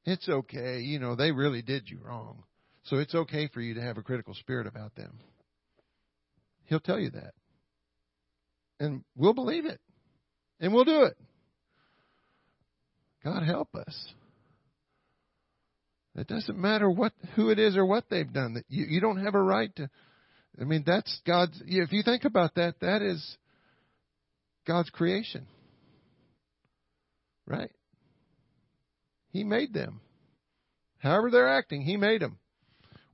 It's 0.04 0.28
okay. 0.28 0.82
You 0.82 1.00
know, 1.00 1.16
they 1.16 1.32
really 1.32 1.62
did 1.62 1.90
you 1.90 2.00
wrong. 2.04 2.44
So 2.84 2.98
it's 2.98 3.16
okay 3.16 3.48
for 3.54 3.62
you 3.62 3.76
to 3.76 3.82
have 3.82 3.98
a 3.98 4.04
critical 4.04 4.34
spirit 4.34 4.68
about 4.68 4.96
them. 4.96 5.18
He'll 6.66 6.82
tell 6.82 7.00
you 7.00 7.12
that. 7.12 7.34
And 8.80 9.04
we'll 9.16 9.34
believe 9.34 9.66
it. 9.66 9.80
And 10.60 10.74
we'll 10.74 10.84
do 10.84 11.04
it. 11.04 11.16
God 13.24 13.44
help 13.44 13.74
us. 13.76 14.08
It 16.16 16.28
doesn't 16.28 16.58
matter 16.58 16.90
what 16.90 17.14
who 17.36 17.50
it 17.50 17.60
is 17.60 17.78
or 17.78 17.86
what 17.86 18.06
they've 18.10 18.32
done. 18.32 18.56
That 18.56 18.66
you, 18.68 18.86
you 18.90 19.00
don't 19.00 19.24
have 19.24 19.36
a 19.36 19.42
right 19.42 19.74
to. 19.78 19.90
I 20.60 20.66
mean, 20.66 20.84
that's 20.86 21.22
God's. 21.26 21.62
If 21.66 21.92
you 21.92 22.04
think 22.04 22.26
about 22.26 22.56
that, 22.56 22.76
that 22.82 23.02
is 23.02 23.38
God's 24.68 24.90
creation, 24.90 25.48
right? 27.48 27.72
He 29.30 29.44
made 29.44 29.74
them. 29.74 30.02
However 31.00 31.32
they're 31.32 31.48
acting, 31.48 31.82
He 31.82 31.98
made 31.98 32.22
them. 32.22 32.38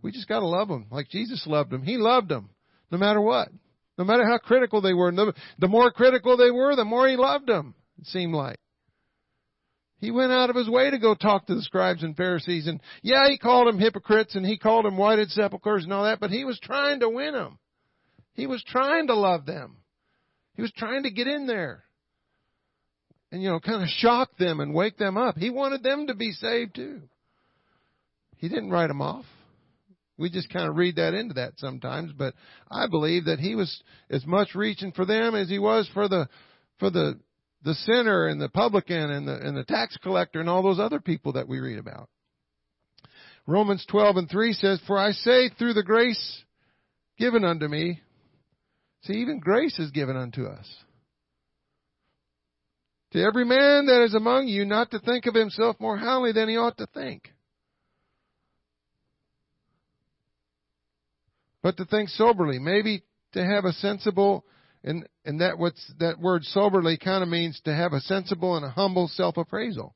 We 0.01 0.11
just 0.11 0.27
got 0.27 0.39
to 0.39 0.47
love 0.47 0.67
them 0.67 0.87
like 0.91 1.09
Jesus 1.09 1.45
loved 1.45 1.71
them. 1.71 1.83
He 1.83 1.97
loved 1.97 2.29
them 2.29 2.49
no 2.91 2.97
matter 2.97 3.21
what, 3.21 3.49
no 3.97 4.03
matter 4.03 4.25
how 4.25 4.37
critical 4.37 4.81
they 4.81 4.93
were. 4.93 5.11
The, 5.11 5.33
the 5.59 5.67
more 5.67 5.91
critical 5.91 6.37
they 6.37 6.51
were, 6.51 6.75
the 6.75 6.85
more 6.85 7.07
He 7.07 7.15
loved 7.15 7.47
them. 7.47 7.75
It 7.99 8.07
seemed 8.07 8.33
like. 8.33 8.59
He 9.99 10.11
went 10.11 10.31
out 10.31 10.49
of 10.49 10.55
his 10.55 10.69
way 10.69 10.91
to 10.91 10.99
go 10.99 11.15
talk 11.15 11.47
to 11.47 11.55
the 11.55 11.63
scribes 11.63 12.03
and 12.03 12.15
Pharisees. 12.15 12.67
And 12.67 12.81
yeah, 13.01 13.29
he 13.29 13.37
called 13.37 13.67
them 13.67 13.79
hypocrites 13.79 14.35
and 14.35 14.45
he 14.45 14.57
called 14.57 14.85
them 14.85 14.97
whited 14.97 15.31
sepulchres 15.31 15.83
and 15.83 15.93
all 15.93 16.03
that, 16.03 16.19
but 16.19 16.29
he 16.29 16.45
was 16.45 16.59
trying 16.59 16.99
to 16.99 17.09
win 17.09 17.33
them. 17.33 17.57
He 18.33 18.45
was 18.45 18.63
trying 18.63 19.07
to 19.07 19.15
love 19.15 19.45
them. 19.45 19.77
He 20.53 20.61
was 20.61 20.71
trying 20.77 21.03
to 21.03 21.11
get 21.11 21.27
in 21.27 21.47
there 21.47 21.83
and, 23.31 23.41
you 23.41 23.49
know, 23.49 23.59
kind 23.59 23.81
of 23.81 23.89
shock 23.89 24.37
them 24.37 24.59
and 24.59 24.73
wake 24.73 24.97
them 24.97 25.17
up. 25.17 25.35
He 25.37 25.49
wanted 25.49 25.83
them 25.83 26.07
to 26.07 26.15
be 26.15 26.31
saved 26.31 26.75
too. 26.75 27.01
He 28.37 28.49
didn't 28.49 28.69
write 28.69 28.87
them 28.87 29.01
off. 29.01 29.25
We 30.19 30.29
just 30.29 30.51
kind 30.51 30.67
of 30.67 30.77
read 30.77 30.95
that 30.95 31.13
into 31.13 31.35
that 31.35 31.53
sometimes, 31.57 32.11
but 32.11 32.33
I 32.69 32.87
believe 32.87 33.25
that 33.25 33.39
he 33.39 33.55
was 33.55 33.83
as 34.09 34.25
much 34.25 34.55
reaching 34.55 34.91
for 34.91 35.05
them 35.05 35.35
as 35.35 35.47
he 35.47 35.59
was 35.59 35.89
for 35.93 36.07
the 36.07 36.27
for 36.79 36.89
the 36.89 37.19
the 37.63 37.73
sinner 37.73 38.27
and 38.27 38.39
the 38.39 38.49
publican 38.49 39.11
and 39.11 39.27
the, 39.27 39.35
and 39.35 39.57
the 39.57 39.63
tax 39.63 39.97
collector 39.97 40.39
and 40.39 40.49
all 40.49 40.63
those 40.63 40.79
other 40.79 40.99
people 40.99 41.33
that 41.33 41.47
we 41.47 41.59
read 41.59 41.79
about. 41.79 42.09
Romans 43.45 43.85
12 43.89 44.17
and 44.17 44.29
3 44.29 44.53
says, 44.53 44.81
For 44.85 44.97
I 44.97 45.11
say 45.11 45.49
through 45.49 45.73
the 45.73 45.83
grace 45.83 46.43
given 47.17 47.43
unto 47.43 47.67
me, 47.67 48.01
see, 49.03 49.13
even 49.13 49.39
grace 49.39 49.79
is 49.79 49.91
given 49.91 50.17
unto 50.17 50.45
us. 50.45 50.67
To 53.13 53.23
every 53.23 53.45
man 53.45 53.85
that 53.85 54.03
is 54.03 54.13
among 54.13 54.47
you 54.47 54.65
not 54.65 54.91
to 54.91 54.99
think 54.99 55.25
of 55.25 55.33
himself 55.33 55.77
more 55.79 55.97
highly 55.97 56.33
than 56.33 56.49
he 56.49 56.57
ought 56.57 56.77
to 56.77 56.87
think, 56.87 57.33
but 61.63 61.77
to 61.77 61.85
think 61.85 62.09
soberly, 62.09 62.59
maybe 62.59 63.03
to 63.31 63.43
have 63.43 63.63
a 63.63 63.71
sensible 63.73 64.45
and 64.87 65.07
and 65.25 65.41
that 65.41 65.59
what's 65.59 65.93
that 65.99 66.19
word 66.19 66.43
soberly 66.45 66.97
kind 66.97 67.21
of 67.21 67.29
means 67.29 67.59
to 67.65 67.75
have 67.75 67.93
a 67.93 67.99
sensible 67.99 68.55
and 68.55 68.65
a 68.65 68.69
humble 68.69 69.09
self-appraisal. 69.09 69.93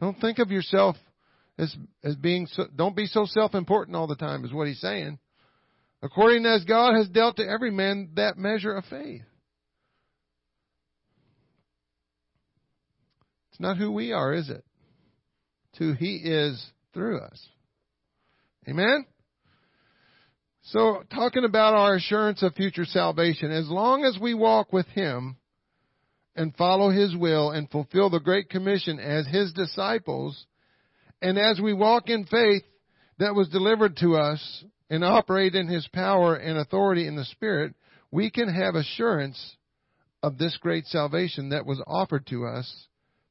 Don't 0.00 0.20
think 0.20 0.40
of 0.40 0.50
yourself 0.50 0.96
as 1.56 1.74
as 2.02 2.16
being 2.16 2.46
so, 2.46 2.66
don't 2.74 2.96
be 2.96 3.06
so 3.06 3.24
self-important 3.24 3.96
all 3.96 4.08
the 4.08 4.16
time 4.16 4.44
is 4.44 4.52
what 4.52 4.66
he's 4.66 4.80
saying. 4.80 5.18
According 6.02 6.44
as 6.44 6.64
God 6.64 6.96
has 6.96 7.08
dealt 7.08 7.36
to 7.36 7.48
every 7.48 7.70
man 7.70 8.10
that 8.16 8.36
measure 8.36 8.74
of 8.74 8.84
faith. 8.86 9.22
It's 13.50 13.60
not 13.60 13.76
who 13.76 13.92
we 13.92 14.12
are, 14.12 14.34
is 14.34 14.50
it? 14.50 14.64
It's 15.70 15.78
who 15.78 15.92
he 15.92 16.16
is 16.16 16.62
through 16.92 17.20
us. 17.20 17.48
Amen? 18.68 19.06
So, 20.68 21.02
talking 21.14 21.44
about 21.44 21.74
our 21.74 21.96
assurance 21.96 22.42
of 22.42 22.54
future 22.54 22.86
salvation, 22.86 23.50
as 23.50 23.68
long 23.68 24.04
as 24.04 24.18
we 24.18 24.32
walk 24.32 24.72
with 24.72 24.86
Him 24.86 25.36
and 26.34 26.56
follow 26.56 26.88
His 26.88 27.14
will 27.14 27.50
and 27.50 27.70
fulfill 27.70 28.08
the 28.08 28.18
Great 28.18 28.48
Commission 28.48 28.98
as 28.98 29.26
His 29.26 29.52
disciples, 29.52 30.46
and 31.20 31.38
as 31.38 31.60
we 31.60 31.74
walk 31.74 32.08
in 32.08 32.24
faith 32.24 32.62
that 33.18 33.34
was 33.34 33.50
delivered 33.50 33.98
to 33.98 34.16
us 34.16 34.64
and 34.88 35.04
operate 35.04 35.54
in 35.54 35.68
His 35.68 35.86
power 35.88 36.34
and 36.34 36.56
authority 36.56 37.06
in 37.06 37.14
the 37.14 37.26
Spirit, 37.26 37.74
we 38.10 38.30
can 38.30 38.48
have 38.48 38.74
assurance 38.74 39.56
of 40.22 40.38
this 40.38 40.56
great 40.56 40.86
salvation 40.86 41.50
that 41.50 41.66
was 41.66 41.82
offered 41.86 42.26
to 42.28 42.46
us 42.46 42.86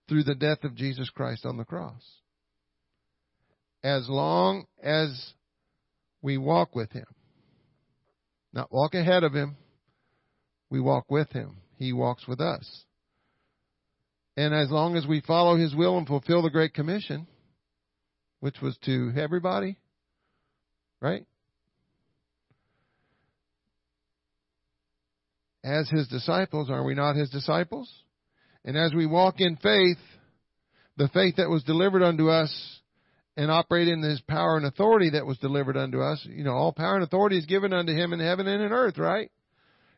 through 0.07 0.23
the 0.23 0.35
death 0.35 0.63
of 0.63 0.75
Jesus 0.75 1.09
Christ 1.09 1.47
on 1.47 1.57
the 1.57 1.65
cross. 1.65 2.03
As 3.83 4.07
long 4.07 4.67
as 4.83 5.33
we 6.21 6.37
walk 6.37 6.75
with 6.75 6.91
Him. 6.91 7.05
Not 8.53 8.71
walk 8.71 8.93
ahead 8.93 9.23
of 9.23 9.33
him. 9.33 9.57
We 10.69 10.79
walk 10.79 11.09
with 11.09 11.31
him. 11.31 11.57
He 11.77 11.91
walks 11.91 12.27
with 12.27 12.39
us. 12.39 12.85
And 14.37 14.53
as 14.53 14.69
long 14.69 14.95
as 14.95 15.05
we 15.05 15.21
follow 15.21 15.57
his 15.57 15.75
will 15.75 15.97
and 15.97 16.07
fulfill 16.07 16.41
the 16.41 16.49
Great 16.49 16.73
Commission, 16.73 17.27
which 18.39 18.61
was 18.61 18.77
to 18.85 19.11
everybody, 19.17 19.77
right? 21.01 21.25
As 25.63 25.89
his 25.89 26.07
disciples, 26.07 26.69
are 26.69 26.83
we 26.83 26.93
not 26.93 27.15
his 27.15 27.29
disciples? 27.29 27.91
And 28.65 28.77
as 28.77 28.93
we 28.93 29.05
walk 29.05 29.35
in 29.39 29.55
faith, 29.57 29.97
the 30.97 31.09
faith 31.09 31.35
that 31.37 31.49
was 31.49 31.63
delivered 31.63 32.03
unto 32.03 32.29
us 32.29 32.51
and 33.35 33.49
operate 33.49 33.87
in 33.87 34.01
his 34.01 34.21
power 34.21 34.57
and 34.57 34.65
authority 34.65 35.11
that 35.11 35.25
was 35.25 35.37
delivered 35.39 35.77
unto 35.77 36.01
us. 36.01 36.25
You 36.29 36.43
know, 36.43 36.53
all 36.53 36.71
power 36.71 36.95
and 36.95 37.03
authority 37.03 37.37
is 37.37 37.45
given 37.45 37.73
unto 37.73 37.93
him 37.93 38.13
in 38.13 38.19
heaven 38.19 38.47
and 38.47 38.63
in 38.63 38.71
earth, 38.71 38.97
right? 38.97 39.31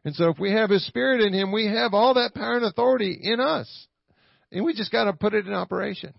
And 0.06 0.16
so 0.16 0.30
if 0.30 0.40
we 0.40 0.52
have 0.52 0.70
his 0.70 0.86
spirit 0.86 1.22
in 1.22 1.34
him, 1.34 1.52
we 1.52 1.66
have 1.66 1.94
all 1.94 2.14
that 2.14 2.34
power 2.36 2.56
and 2.56 2.66
authority 2.66 3.18
in 3.22 3.40
us. 3.40 3.88
And 4.52 4.64
we 4.64 4.74
just 4.74 4.92
got 4.92 5.06
to 5.06 5.14
put 5.14 5.34
it 5.34 5.48
in 5.48 5.54
operation. 5.54 6.14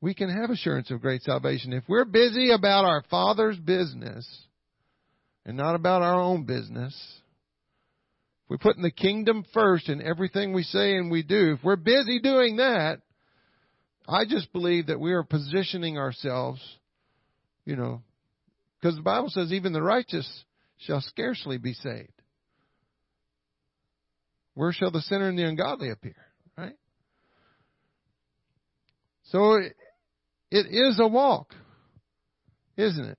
We 0.00 0.14
can 0.14 0.28
have 0.28 0.50
assurance 0.50 0.90
of 0.90 1.00
great 1.00 1.22
salvation. 1.22 1.72
If 1.72 1.84
we're 1.88 2.04
busy 2.04 2.50
about 2.50 2.84
our 2.84 3.02
Father's 3.10 3.58
business 3.58 4.28
and 5.46 5.56
not 5.56 5.74
about 5.74 6.02
our 6.02 6.20
own 6.20 6.44
business, 6.44 6.94
if 8.44 8.50
we're 8.50 8.58
putting 8.58 8.82
the 8.82 8.90
kingdom 8.90 9.44
first 9.54 9.88
in 9.88 10.02
everything 10.02 10.52
we 10.52 10.64
say 10.64 10.96
and 10.96 11.10
we 11.10 11.22
do, 11.22 11.54
if 11.54 11.64
we're 11.64 11.76
busy 11.76 12.20
doing 12.20 12.56
that, 12.56 13.00
I 14.08 14.24
just 14.24 14.52
believe 14.54 14.86
that 14.86 14.98
we 14.98 15.12
are 15.12 15.22
positioning 15.22 15.98
ourselves, 15.98 16.62
you 17.66 17.76
know, 17.76 18.02
because 18.80 18.96
the 18.96 19.02
Bible 19.02 19.28
says 19.28 19.52
even 19.52 19.74
the 19.74 19.82
righteous 19.82 20.26
shall 20.78 21.02
scarcely 21.02 21.58
be 21.58 21.74
saved. 21.74 22.10
Where 24.54 24.72
shall 24.72 24.90
the 24.90 25.02
sinner 25.02 25.28
and 25.28 25.38
the 25.38 25.44
ungodly 25.44 25.90
appear? 25.90 26.16
Right? 26.56 26.76
So 29.24 29.56
it, 29.56 29.74
it 30.50 30.66
is 30.66 30.98
a 30.98 31.06
walk, 31.06 31.54
isn't 32.76 33.04
it? 33.04 33.18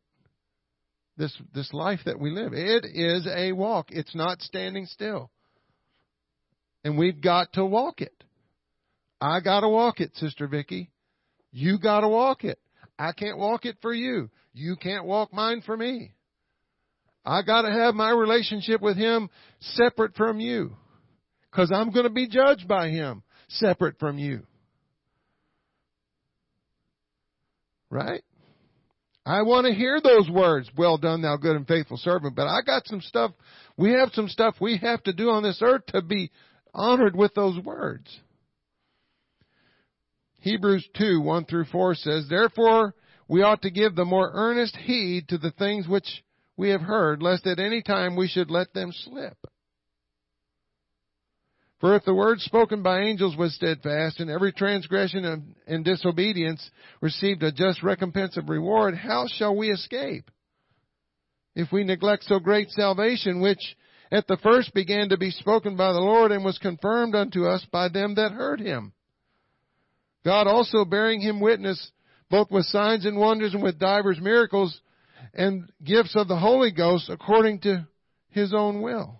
This 1.17 1.37
this 1.53 1.71
life 1.71 1.99
that 2.05 2.19
we 2.19 2.31
live. 2.31 2.53
It 2.53 2.85
is 2.85 3.27
a 3.27 3.51
walk. 3.51 3.87
It's 3.91 4.15
not 4.15 4.41
standing 4.41 4.85
still. 4.85 5.29
And 6.83 6.97
we've 6.97 7.21
got 7.21 7.53
to 7.53 7.65
walk 7.65 8.01
it. 8.01 8.23
I 9.21 9.39
got 9.41 9.61
to 9.61 9.69
walk 9.69 9.99
it, 9.99 10.15
Sister 10.15 10.47
Vicky. 10.47 10.91
You 11.51 11.79
got 11.79 12.01
to 12.01 12.07
walk 12.07 12.43
it. 12.43 12.59
I 12.97 13.11
can't 13.11 13.37
walk 13.37 13.65
it 13.65 13.77
for 13.81 13.93
you. 13.93 14.29
You 14.53 14.75
can't 14.75 15.05
walk 15.05 15.33
mine 15.33 15.61
for 15.65 15.75
me. 15.75 16.13
I 17.25 17.41
got 17.41 17.63
to 17.63 17.71
have 17.71 17.95
my 17.95 18.11
relationship 18.11 18.81
with 18.81 18.97
Him 18.97 19.29
separate 19.59 20.15
from 20.15 20.39
you. 20.39 20.75
Because 21.51 21.71
I'm 21.73 21.91
to 21.91 22.09
be 22.09 22.27
judged 22.27 22.67
by 22.67 22.89
Him 22.89 23.23
separate 23.49 23.99
from 23.99 24.17
you. 24.17 24.43
Right? 27.89 28.23
I 29.25 29.41
want 29.43 29.67
to 29.67 29.73
hear 29.73 29.99
those 30.01 30.29
words, 30.29 30.69
well 30.77 30.97
done, 30.97 31.21
thou 31.21 31.37
good 31.37 31.55
and 31.55 31.67
faithful 31.67 31.97
servant. 31.97 32.35
But 32.35 32.47
I 32.47 32.61
got 32.65 32.87
some 32.87 33.01
stuff, 33.01 33.31
we 33.77 33.91
have 33.93 34.09
some 34.13 34.27
stuff 34.27 34.55
we 34.59 34.77
have 34.77 35.03
to 35.03 35.13
do 35.13 35.29
on 35.29 35.43
this 35.43 35.59
earth 35.61 35.85
to 35.89 36.01
be 36.01 36.31
honored 36.73 37.15
with 37.15 37.33
those 37.33 37.59
words. 37.59 38.07
Hebrews 40.39 40.87
2, 40.97 41.21
1 41.21 41.45
through 41.45 41.65
4 41.65 41.95
says, 41.95 42.27
Therefore 42.29 42.95
we 43.27 43.41
ought 43.41 43.61
to 43.63 43.69
give 43.69 43.95
the 43.95 44.05
more 44.05 44.31
earnest 44.33 44.75
heed 44.75 45.27
to 45.29 45.37
the 45.37 45.51
things 45.51 45.87
which 45.87 46.23
we 46.57 46.69
have 46.69 46.81
heard, 46.81 47.21
lest 47.21 47.45
at 47.45 47.59
any 47.59 47.81
time 47.81 48.15
we 48.15 48.27
should 48.27 48.49
let 48.49 48.73
them 48.73 48.91
slip. 48.91 49.37
For 51.79 51.95
if 51.95 52.03
the 52.03 52.13
word 52.13 52.41
spoken 52.41 52.83
by 52.83 53.01
angels 53.01 53.37
was 53.37 53.55
steadfast, 53.55 54.19
and 54.19 54.29
every 54.29 54.51
transgression 54.51 55.55
and 55.65 55.85
disobedience 55.85 56.69
received 56.99 57.41
a 57.43 57.53
just 57.53 57.83
recompense 57.83 58.35
of 58.35 58.49
reward, 58.49 58.95
how 58.95 59.27
shall 59.27 59.55
we 59.55 59.71
escape? 59.71 60.29
if 61.59 61.71
we 61.71 61.83
neglect 61.83 62.23
so 62.23 62.39
great 62.39 62.69
salvation, 62.71 63.41
which 63.41 63.75
at 64.11 64.27
the 64.27 64.37
first 64.37 64.73
began 64.73 65.09
to 65.09 65.17
be 65.17 65.31
spoken 65.31 65.75
by 65.75 65.91
the 65.91 65.99
Lord 65.99 66.31
and 66.31 66.43
was 66.43 66.57
confirmed 66.57 67.15
unto 67.15 67.45
us 67.45 67.65
by 67.71 67.89
them 67.89 68.15
that 68.15 68.31
heard 68.31 68.59
him. 68.59 68.93
God 70.29 70.45
also 70.45 70.85
bearing 70.85 71.21
him 71.21 71.39
witness, 71.39 71.89
both 72.29 72.51
with 72.51 72.67
signs 72.67 73.03
and 73.07 73.17
wonders 73.17 73.55
and 73.55 73.63
with 73.63 73.79
divers 73.79 74.19
miracles 74.21 74.79
and 75.33 75.67
gifts 75.83 76.15
of 76.15 76.27
the 76.27 76.37
Holy 76.37 76.69
Ghost 76.71 77.09
according 77.09 77.61
to 77.61 77.87
his 78.29 78.53
own 78.53 78.83
will. 78.83 79.19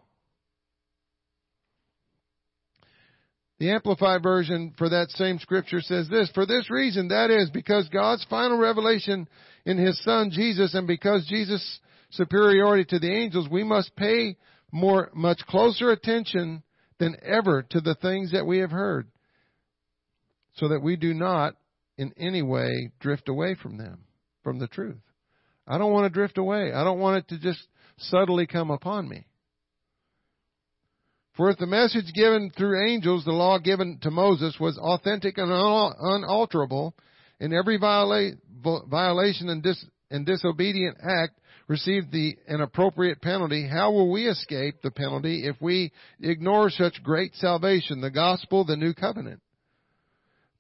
The 3.58 3.72
Amplified 3.72 4.22
version 4.22 4.76
for 4.78 4.88
that 4.90 5.10
same 5.10 5.40
scripture 5.40 5.82
says 5.82 6.08
this, 6.10 6.30
for 6.36 6.46
this 6.46 6.70
reason, 6.70 7.08
that 7.08 7.32
is, 7.32 7.50
because 7.50 7.90
God's 7.90 8.24
final 8.30 8.60
revelation 8.60 9.28
in 9.66 9.80
His 9.80 10.00
Son 10.04 10.30
Jesus 10.32 10.76
and 10.76 10.86
because 10.86 11.26
Jesus' 11.26 11.80
superiority 12.12 12.86
to 12.86 13.00
the 13.00 13.12
angels, 13.12 13.50
we 13.50 13.64
must 13.64 13.96
pay 13.96 14.38
more, 14.72 15.10
much 15.16 15.40
closer 15.48 15.90
attention 15.90 16.62
than 17.00 17.18
ever 17.24 17.64
to 17.72 17.82
the 17.82 17.96
things 17.96 18.32
that 18.32 18.46
we 18.46 18.60
have 18.60 18.72
heard 18.72 19.08
so 20.60 20.68
that 20.70 20.82
we 20.82 20.96
do 20.96 21.14
not 21.14 21.56
in 21.98 22.14
any 22.18 22.42
way 22.42 22.92
drift 23.00 23.30
away 23.30 23.56
from 23.56 23.78
them, 23.78 24.00
from 24.44 24.60
the 24.60 24.68
truth. 24.68 25.02
I 25.68 25.78
don't 25.78 25.92
want 25.92 26.06
to 26.06 26.18
drift 26.18 26.38
away. 26.38 26.72
I 26.74 26.84
don't 26.84 27.00
want 27.00 27.18
it 27.18 27.28
to 27.30 27.40
just 27.40 27.62
subtly 27.98 28.48
come 28.48 28.72
upon 28.72 29.08
me. 29.08 29.26
For 31.36 31.50
if 31.50 31.58
the 31.58 31.68
message 31.68 32.12
given 32.14 32.52
through 32.58 32.90
angels, 32.90 33.24
the 33.24 33.32
law 33.32 33.60
given 33.60 34.00
to 34.02 34.12
Moses, 34.12 34.58
was 34.60 34.78
authentic 34.78 35.38
and 35.38 35.50
unalterable, 35.52 36.96
and 37.40 37.54
every 37.54 37.78
viola- 37.78 38.32
violation 38.90 39.48
and, 39.48 39.64
dis- 39.64 39.86
and 40.12 40.26
disobedient 40.26 40.98
act 41.02 41.40
received 41.70 42.12
the, 42.12 42.36
an 42.48 42.62
appropriate 42.62 43.22
penalty, 43.22 43.68
how 43.68 43.92
will 43.92 44.12
we 44.12 44.28
escape 44.28 44.82
the 44.82 44.92
penalty 44.92 45.46
if 45.46 45.56
we 45.62 45.94
ignore 46.20 46.70
such 46.70 47.02
great 47.04 47.34
salvation, 47.36 48.02
the 48.02 48.10
gospel, 48.10 48.66
the 48.66 48.76
new 48.76 48.94
covenant? 48.94 49.40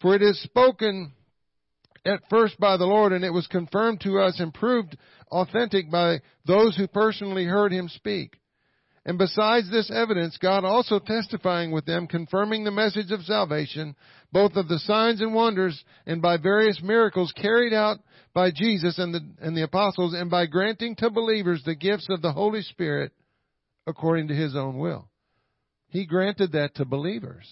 For 0.01 0.15
it 0.15 0.21
is 0.21 0.41
spoken 0.41 1.11
at 2.05 2.21
first 2.29 2.59
by 2.59 2.77
the 2.77 2.85
Lord, 2.85 3.11
and 3.11 3.25
it 3.25 3.33
was 3.33 3.47
confirmed 3.47 4.01
to 4.01 4.19
us 4.19 4.39
and 4.39 4.53
proved 4.53 4.97
authentic 5.31 5.91
by 5.91 6.21
those 6.45 6.75
who 6.75 6.87
personally 6.87 7.45
heard 7.45 7.71
him 7.71 7.89
speak. 7.89 8.39
And 9.05 9.17
besides 9.17 9.71
this 9.71 9.89
evidence, 9.93 10.37
God 10.37 10.63
also 10.65 10.99
testifying 10.99 11.71
with 11.71 11.85
them, 11.85 12.07
confirming 12.07 12.63
the 12.63 12.71
message 12.71 13.11
of 13.11 13.23
salvation, 13.23 13.95
both 14.31 14.55
of 14.55 14.67
the 14.67 14.79
signs 14.79 15.21
and 15.21 15.33
wonders, 15.33 15.83
and 16.05 16.21
by 16.21 16.37
various 16.37 16.81
miracles 16.83 17.33
carried 17.35 17.73
out 17.73 17.99
by 18.33 18.51
Jesus 18.51 18.99
and 18.99 19.13
the, 19.13 19.21
and 19.41 19.55
the 19.55 19.63
apostles, 19.63 20.13
and 20.13 20.29
by 20.29 20.45
granting 20.45 20.95
to 20.97 21.09
believers 21.09 21.63
the 21.65 21.75
gifts 21.75 22.07
of 22.09 22.21
the 22.21 22.33
Holy 22.33 22.61
Spirit 22.61 23.11
according 23.87 24.27
to 24.27 24.35
His 24.35 24.55
own 24.55 24.77
will. 24.77 25.09
He 25.87 26.05
granted 26.05 26.51
that 26.51 26.75
to 26.75 26.85
believers. 26.85 27.47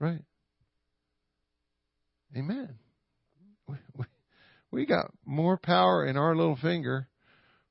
Right. 0.00 0.22
Amen. 2.36 2.74
We, 4.70 4.86
got 4.86 5.10
more 5.24 5.56
power 5.56 6.06
in 6.06 6.16
our 6.16 6.36
little 6.36 6.56
finger 6.56 7.08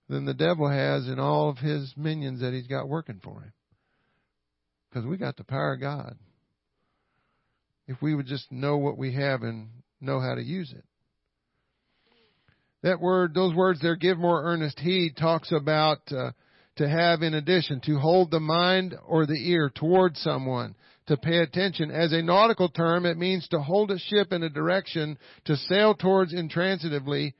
than 0.09 0.25
the 0.25 0.33
devil 0.33 0.69
has 0.69 1.07
in 1.07 1.19
all 1.19 1.49
of 1.49 1.57
his 1.57 1.93
minions 1.95 2.41
that 2.41 2.53
he's 2.53 2.67
got 2.67 2.89
working 2.89 3.21
for 3.23 3.41
him. 3.41 3.53
Because 4.89 5.05
we 5.05 5.17
got 5.17 5.37
the 5.37 5.43
power 5.43 5.73
of 5.73 5.81
God. 5.81 6.17
If 7.87 8.01
we 8.01 8.15
would 8.15 8.25
just 8.25 8.51
know 8.51 8.77
what 8.77 8.97
we 8.97 9.13
have 9.13 9.43
and 9.43 9.69
know 10.01 10.19
how 10.19 10.35
to 10.35 10.43
use 10.43 10.73
it. 10.75 10.83
That 12.83 12.99
word, 12.99 13.33
those 13.33 13.55
words 13.55 13.79
there, 13.81 13.95
give 13.95 14.17
more 14.17 14.43
earnest 14.43 14.79
heed, 14.79 15.17
talks 15.17 15.51
about 15.51 15.99
uh, 16.11 16.31
to 16.77 16.87
have 16.87 17.21
in 17.21 17.33
addition, 17.33 17.81
to 17.85 17.97
hold 17.97 18.31
the 18.31 18.39
mind 18.39 18.95
or 19.05 19.25
the 19.25 19.49
ear 19.49 19.71
toward 19.73 20.15
someone, 20.17 20.75
to 21.07 21.17
pay 21.17 21.37
attention. 21.37 21.91
As 21.91 22.13
a 22.13 22.21
nautical 22.21 22.69
term, 22.69 23.05
it 23.05 23.17
means 23.17 23.47
to 23.49 23.59
hold 23.59 23.91
a 23.91 23.99
ship 23.99 24.31
in 24.31 24.43
a 24.43 24.49
direction, 24.49 25.17
to 25.45 25.55
sail 25.55 25.95
towards 25.95 26.33
intransitively, 26.33 27.33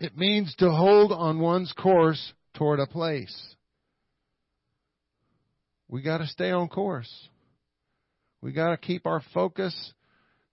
it 0.00 0.16
means 0.16 0.54
to 0.58 0.70
hold 0.70 1.12
on 1.12 1.40
one's 1.40 1.72
course 1.72 2.32
toward 2.54 2.80
a 2.80 2.86
place. 2.86 3.54
We 5.88 6.02
got 6.02 6.18
to 6.18 6.26
stay 6.26 6.50
on 6.50 6.68
course. 6.68 7.10
We 8.40 8.52
got 8.52 8.70
to 8.70 8.76
keep 8.78 9.06
our 9.06 9.22
focus. 9.34 9.74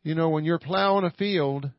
You 0.03 0.15
know, 0.15 0.29
when 0.29 0.43
you're 0.43 0.59
plowing 0.59 1.05
a 1.05 1.11
field, 1.11 1.69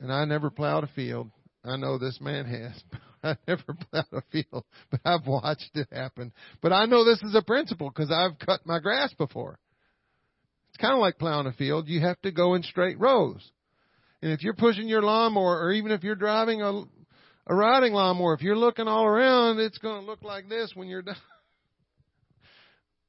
and 0.00 0.12
I 0.12 0.24
never 0.24 0.50
plowed 0.50 0.84
a 0.84 0.88
field. 0.88 1.30
I 1.64 1.76
know 1.76 1.98
this 1.98 2.20
man 2.20 2.46
has. 2.46 2.82
I 3.26 3.36
never 3.48 3.74
plowed 3.90 4.06
a 4.12 4.22
field, 4.30 4.64
but 4.90 5.00
I've 5.04 5.26
watched 5.26 5.70
it 5.74 5.88
happen. 5.92 6.32
But 6.62 6.72
I 6.72 6.86
know 6.86 7.04
this 7.04 7.22
is 7.22 7.34
a 7.34 7.42
principle 7.42 7.90
because 7.90 8.10
I've 8.10 8.38
cut 8.38 8.66
my 8.66 8.78
grass 8.78 9.12
before. 9.14 9.58
It's 10.68 10.78
kind 10.78 10.94
of 10.94 11.00
like 11.00 11.18
plowing 11.18 11.46
a 11.46 11.52
field. 11.52 11.88
You 11.88 12.00
have 12.00 12.20
to 12.22 12.32
go 12.32 12.54
in 12.54 12.62
straight 12.62 12.98
rows. 13.00 13.50
And 14.22 14.32
if 14.32 14.42
you're 14.42 14.54
pushing 14.54 14.88
your 14.88 15.02
lawnmower, 15.02 15.60
or 15.60 15.72
even 15.72 15.92
if 15.92 16.02
you're 16.02 16.14
driving 16.14 16.62
a, 16.62 16.82
a 17.46 17.54
riding 17.54 17.92
lawnmower, 17.92 18.34
if 18.34 18.42
you're 18.42 18.56
looking 18.56 18.88
all 18.88 19.04
around, 19.04 19.58
it's 19.58 19.78
going 19.78 20.00
to 20.00 20.06
look 20.06 20.22
like 20.22 20.48
this 20.48 20.72
when 20.74 20.88
you're 20.88 21.02
done. 21.02 21.16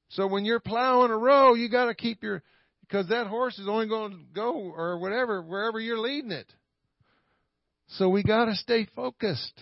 So 0.09 0.27
when 0.27 0.45
you're 0.45 0.59
plowing 0.59 1.11
a 1.11 1.17
row, 1.17 1.53
you 1.53 1.69
got 1.69 1.85
to 1.85 1.95
keep 1.95 2.23
your, 2.23 2.41
because 2.81 3.09
that 3.09 3.27
horse 3.27 3.59
is 3.59 3.67
only 3.67 3.87
going 3.87 4.11
to 4.11 4.17
go 4.33 4.53
or 4.53 4.99
whatever, 4.99 5.41
wherever 5.41 5.79
you're 5.79 5.99
leading 5.99 6.31
it. 6.31 6.51
So 7.91 8.09
we 8.09 8.23
got 8.23 8.45
to 8.45 8.55
stay 8.55 8.87
focused. 8.95 9.61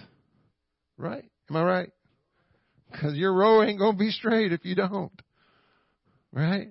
Right? 0.97 1.25
Am 1.49 1.55
I 1.55 1.63
right? 1.63 1.89
Because 2.91 3.15
your 3.15 3.33
row 3.33 3.63
ain't 3.63 3.79
going 3.79 3.93
to 3.93 3.99
be 3.99 4.11
straight 4.11 4.53
if 4.53 4.63
you 4.65 4.75
don't. 4.75 5.11
Right? 6.31 6.69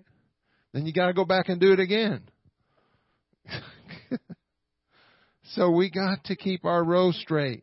Then 0.73 0.87
you 0.87 0.93
got 0.93 1.07
to 1.07 1.13
go 1.13 1.25
back 1.25 1.49
and 1.49 1.61
do 1.61 1.73
it 1.73 1.81
again. 1.81 2.23
So 5.55 5.71
we 5.71 5.89
got 5.89 6.25
to 6.25 6.37
keep 6.37 6.65
our 6.65 6.83
row 6.83 7.13
straight. 7.13 7.63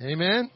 Amen? 0.00 0.50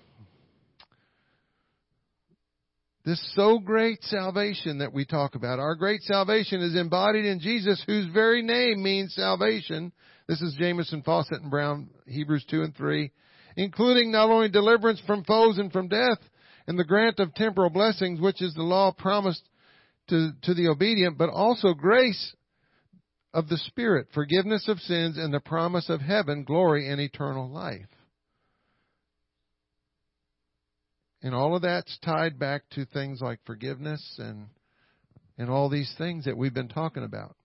This 3.04 3.20
so 3.34 3.58
great 3.58 4.02
salvation 4.04 4.78
that 4.78 4.94
we 4.94 5.04
talk 5.04 5.34
about. 5.34 5.58
Our 5.58 5.74
great 5.74 6.02
salvation 6.02 6.62
is 6.62 6.76
embodied 6.76 7.24
in 7.24 7.40
Jesus, 7.40 7.82
whose 7.86 8.06
very 8.14 8.42
name 8.42 8.82
means 8.82 9.14
salvation. 9.14 9.92
This 10.28 10.40
is 10.40 10.56
Jamieson, 10.58 11.02
Fausset, 11.02 11.42
and 11.42 11.50
Brown, 11.50 11.90
Hebrews 12.06 12.46
2 12.48 12.62
and 12.62 12.74
3. 12.74 13.10
Including 13.56 14.12
not 14.12 14.30
only 14.30 14.48
deliverance 14.48 15.00
from 15.06 15.24
foes 15.24 15.58
and 15.58 15.72
from 15.72 15.88
death, 15.88 16.18
and 16.66 16.78
the 16.78 16.84
grant 16.84 17.18
of 17.18 17.34
temporal 17.34 17.70
blessings, 17.70 18.20
which 18.20 18.40
is 18.40 18.54
the 18.54 18.62
law 18.62 18.92
promised 18.92 19.42
to, 20.08 20.30
to 20.42 20.54
the 20.54 20.68
obedient, 20.68 21.18
but 21.18 21.30
also 21.30 21.74
grace 21.74 22.34
of 23.34 23.48
the 23.48 23.58
Spirit, 23.58 24.08
forgiveness 24.12 24.68
of 24.68 24.78
sins, 24.78 25.16
and 25.16 25.32
the 25.32 25.40
promise 25.40 25.88
of 25.88 26.00
heaven, 26.00 26.44
glory, 26.44 26.88
and 26.88 27.00
eternal 27.00 27.50
life. 27.50 27.86
And 31.22 31.34
all 31.34 31.54
of 31.54 31.62
that's 31.62 31.98
tied 32.04 32.38
back 32.38 32.62
to 32.72 32.84
things 32.84 33.20
like 33.20 33.38
forgiveness 33.46 34.16
and 34.18 34.46
and 35.38 35.48
all 35.48 35.68
these 35.68 35.92
things 35.96 36.26
that 36.26 36.36
we've 36.36 36.52
been 36.52 36.68
talking 36.68 37.04
about. 37.04 37.36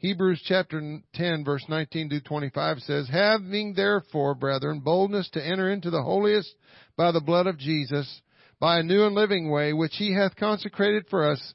Hebrews 0.00 0.40
chapter 0.46 1.00
10 1.12 1.44
verse 1.44 1.64
19 1.68 2.08
to 2.08 2.20
25 2.22 2.78
says, 2.78 3.08
Having 3.12 3.74
therefore, 3.74 4.34
brethren, 4.34 4.80
boldness 4.80 5.28
to 5.34 5.46
enter 5.46 5.70
into 5.70 5.90
the 5.90 6.02
holiest 6.02 6.54
by 6.96 7.12
the 7.12 7.20
blood 7.20 7.46
of 7.46 7.58
Jesus, 7.58 8.22
by 8.58 8.78
a 8.78 8.82
new 8.82 9.04
and 9.04 9.14
living 9.14 9.50
way, 9.50 9.74
which 9.74 9.92
he 9.96 10.14
hath 10.14 10.36
consecrated 10.36 11.04
for 11.10 11.30
us 11.30 11.52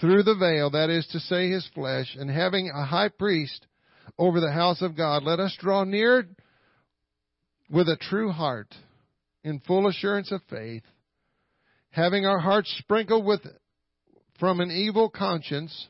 through 0.00 0.24
the 0.24 0.34
veil, 0.34 0.70
that 0.70 0.90
is 0.90 1.06
to 1.12 1.20
say, 1.20 1.48
his 1.48 1.68
flesh, 1.72 2.16
and 2.18 2.28
having 2.28 2.68
a 2.68 2.84
high 2.84 3.08
priest 3.08 3.64
over 4.18 4.40
the 4.40 4.50
house 4.50 4.82
of 4.82 4.96
God, 4.96 5.22
let 5.22 5.38
us 5.38 5.56
draw 5.60 5.84
near 5.84 6.26
with 7.70 7.88
a 7.88 7.96
true 7.96 8.32
heart, 8.32 8.74
in 9.44 9.60
full 9.60 9.86
assurance 9.86 10.32
of 10.32 10.40
faith, 10.50 10.82
having 11.90 12.26
our 12.26 12.40
hearts 12.40 12.74
sprinkled 12.78 13.24
with 13.24 13.42
from 14.40 14.60
an 14.60 14.72
evil 14.72 15.08
conscience, 15.08 15.86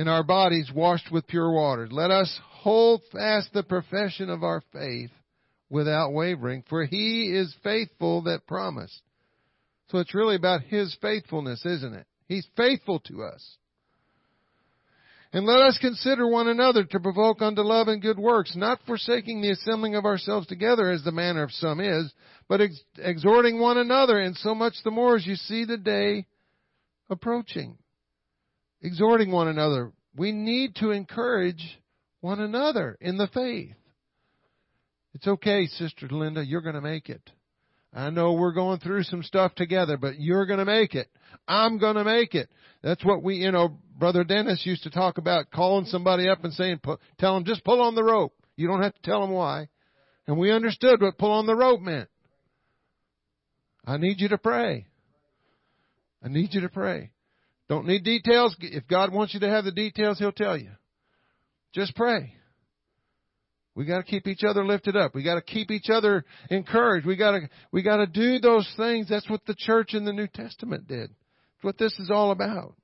and 0.00 0.08
our 0.08 0.22
bodies 0.22 0.70
washed 0.74 1.12
with 1.12 1.26
pure 1.26 1.52
water. 1.52 1.86
Let 1.86 2.10
us 2.10 2.40
hold 2.52 3.02
fast 3.12 3.52
the 3.52 3.62
profession 3.62 4.30
of 4.30 4.42
our 4.42 4.62
faith 4.72 5.10
without 5.68 6.14
wavering, 6.14 6.64
for 6.70 6.86
he 6.86 7.26
is 7.26 7.54
faithful 7.62 8.22
that 8.22 8.46
promised. 8.46 8.98
So 9.90 9.98
it's 9.98 10.14
really 10.14 10.36
about 10.36 10.62
His 10.62 10.96
faithfulness, 11.02 11.66
isn't 11.66 11.92
it? 11.92 12.06
He's 12.28 12.46
faithful 12.56 13.00
to 13.08 13.24
us. 13.24 13.46
And 15.34 15.44
let 15.44 15.60
us 15.60 15.76
consider 15.78 16.26
one 16.26 16.48
another 16.48 16.84
to 16.84 17.00
provoke 17.00 17.42
unto 17.42 17.60
love 17.60 17.88
and 17.88 18.00
good 18.00 18.18
works, 18.18 18.56
not 18.56 18.80
forsaking 18.86 19.42
the 19.42 19.50
assembling 19.50 19.96
of 19.96 20.06
ourselves 20.06 20.46
together 20.46 20.90
as 20.90 21.04
the 21.04 21.12
manner 21.12 21.42
of 21.42 21.52
some 21.52 21.78
is, 21.78 22.10
but 22.48 22.62
ex- 22.62 22.80
exhorting 22.96 23.60
one 23.60 23.76
another, 23.76 24.18
and 24.18 24.34
so 24.34 24.54
much 24.54 24.76
the 24.82 24.90
more 24.90 25.16
as 25.16 25.26
you 25.26 25.34
see 25.34 25.66
the 25.66 25.76
day 25.76 26.24
approaching. 27.10 27.76
Exhorting 28.82 29.30
one 29.30 29.48
another. 29.48 29.92
We 30.16 30.32
need 30.32 30.76
to 30.76 30.90
encourage 30.90 31.78
one 32.20 32.40
another 32.40 32.96
in 33.00 33.16
the 33.16 33.28
faith. 33.28 33.74
It's 35.14 35.26
okay, 35.26 35.66
Sister 35.66 36.08
Linda, 36.10 36.44
you're 36.44 36.60
going 36.60 36.74
to 36.74 36.80
make 36.80 37.08
it. 37.08 37.22
I 37.92 38.10
know 38.10 38.34
we're 38.34 38.52
going 38.52 38.78
through 38.78 39.02
some 39.02 39.22
stuff 39.22 39.54
together, 39.56 39.96
but 39.96 40.20
you're 40.20 40.46
going 40.46 40.60
to 40.60 40.64
make 40.64 40.94
it. 40.94 41.08
I'm 41.48 41.78
going 41.78 41.96
to 41.96 42.04
make 42.04 42.34
it. 42.34 42.48
That's 42.82 43.04
what 43.04 43.22
we, 43.22 43.36
you 43.36 43.50
know, 43.50 43.76
Brother 43.98 44.22
Dennis 44.22 44.64
used 44.64 44.84
to 44.84 44.90
talk 44.90 45.18
about 45.18 45.50
calling 45.50 45.86
somebody 45.86 46.28
up 46.28 46.44
and 46.44 46.52
saying, 46.52 46.80
tell 47.18 47.34
them 47.34 47.44
just 47.44 47.64
pull 47.64 47.82
on 47.82 47.96
the 47.96 48.04
rope. 48.04 48.32
You 48.56 48.68
don't 48.68 48.82
have 48.82 48.94
to 48.94 49.02
tell 49.02 49.20
them 49.20 49.32
why. 49.32 49.68
And 50.26 50.38
we 50.38 50.52
understood 50.52 51.00
what 51.00 51.18
pull 51.18 51.32
on 51.32 51.46
the 51.46 51.56
rope 51.56 51.80
meant. 51.80 52.08
I 53.84 53.96
need 53.96 54.20
you 54.20 54.28
to 54.28 54.38
pray. 54.38 54.86
I 56.22 56.28
need 56.28 56.54
you 56.54 56.60
to 56.60 56.68
pray. 56.68 57.10
Don't 57.70 57.86
need 57.86 58.02
details. 58.02 58.56
If 58.58 58.88
God 58.88 59.12
wants 59.12 59.32
you 59.32 59.38
to 59.40 59.48
have 59.48 59.64
the 59.64 59.70
details, 59.70 60.18
He'll 60.18 60.32
tell 60.32 60.56
you. 60.56 60.72
Just 61.72 61.94
pray. 61.94 62.34
We 63.76 63.84
got 63.86 63.98
to 63.98 64.02
keep 64.02 64.26
each 64.26 64.42
other 64.42 64.66
lifted 64.66 64.96
up. 64.96 65.14
We 65.14 65.22
got 65.22 65.36
to 65.36 65.40
keep 65.40 65.70
each 65.70 65.88
other 65.88 66.24
encouraged. 66.50 67.06
We 67.06 67.14
got 67.16 67.30
to 67.30 67.48
we 67.70 67.84
got 67.84 67.98
to 67.98 68.06
do 68.08 68.40
those 68.40 68.68
things. 68.76 69.08
That's 69.08 69.30
what 69.30 69.46
the 69.46 69.54
church 69.56 69.94
in 69.94 70.04
the 70.04 70.12
New 70.12 70.26
Testament 70.26 70.88
did. 70.88 71.10
That's 71.10 71.62
what 71.62 71.78
this 71.78 71.96
is 72.00 72.10
all 72.10 72.32
about. 72.32 72.74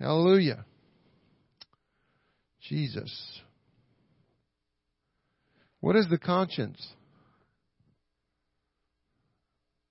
Hallelujah. 0.00 0.64
Jesus. 2.62 3.40
What 5.80 5.94
is 5.96 6.06
the 6.08 6.16
conscience? 6.16 6.82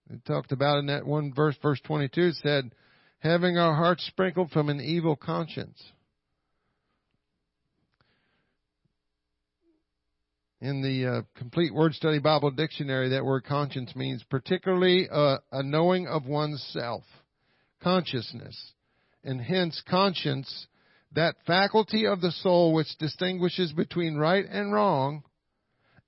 We 0.10 0.18
talked 0.26 0.52
about 0.52 0.80
in 0.80 0.88
that 0.88 1.06
one 1.06 1.34
verse, 1.34 1.56
verse 1.62 1.80
22, 1.86 2.32
said, 2.34 2.72
having 3.20 3.58
our 3.58 3.76
hearts 3.76 4.06
sprinkled 4.08 4.50
from 4.52 4.70
an 4.70 4.80
evil 4.82 5.16
conscience. 5.16 5.80
In 10.62 10.82
the 10.82 11.06
uh, 11.06 11.22
Complete 11.36 11.74
Word 11.74 11.94
Study 11.94 12.20
Bible 12.20 12.52
Dictionary, 12.52 13.10
that 13.10 13.24
word 13.24 13.46
conscience 13.46 13.96
means 13.96 14.24
particularly 14.30 15.08
a, 15.10 15.38
a 15.52 15.64
knowing 15.64 16.08
of 16.08 16.26
one's 16.26 16.62
self, 16.74 17.04
consciousness, 17.82 18.74
and 19.24 19.40
hence 19.40 19.82
conscience, 19.88 20.68
that 21.14 21.36
faculty 21.48 22.08
of 22.08 22.20
the 22.20 22.32
soul 22.32 22.74
which 22.74 22.98
distinguishes 22.98 23.72
between 23.72 24.18
right 24.18 24.46
and 24.50 24.74
wrong 24.74 25.24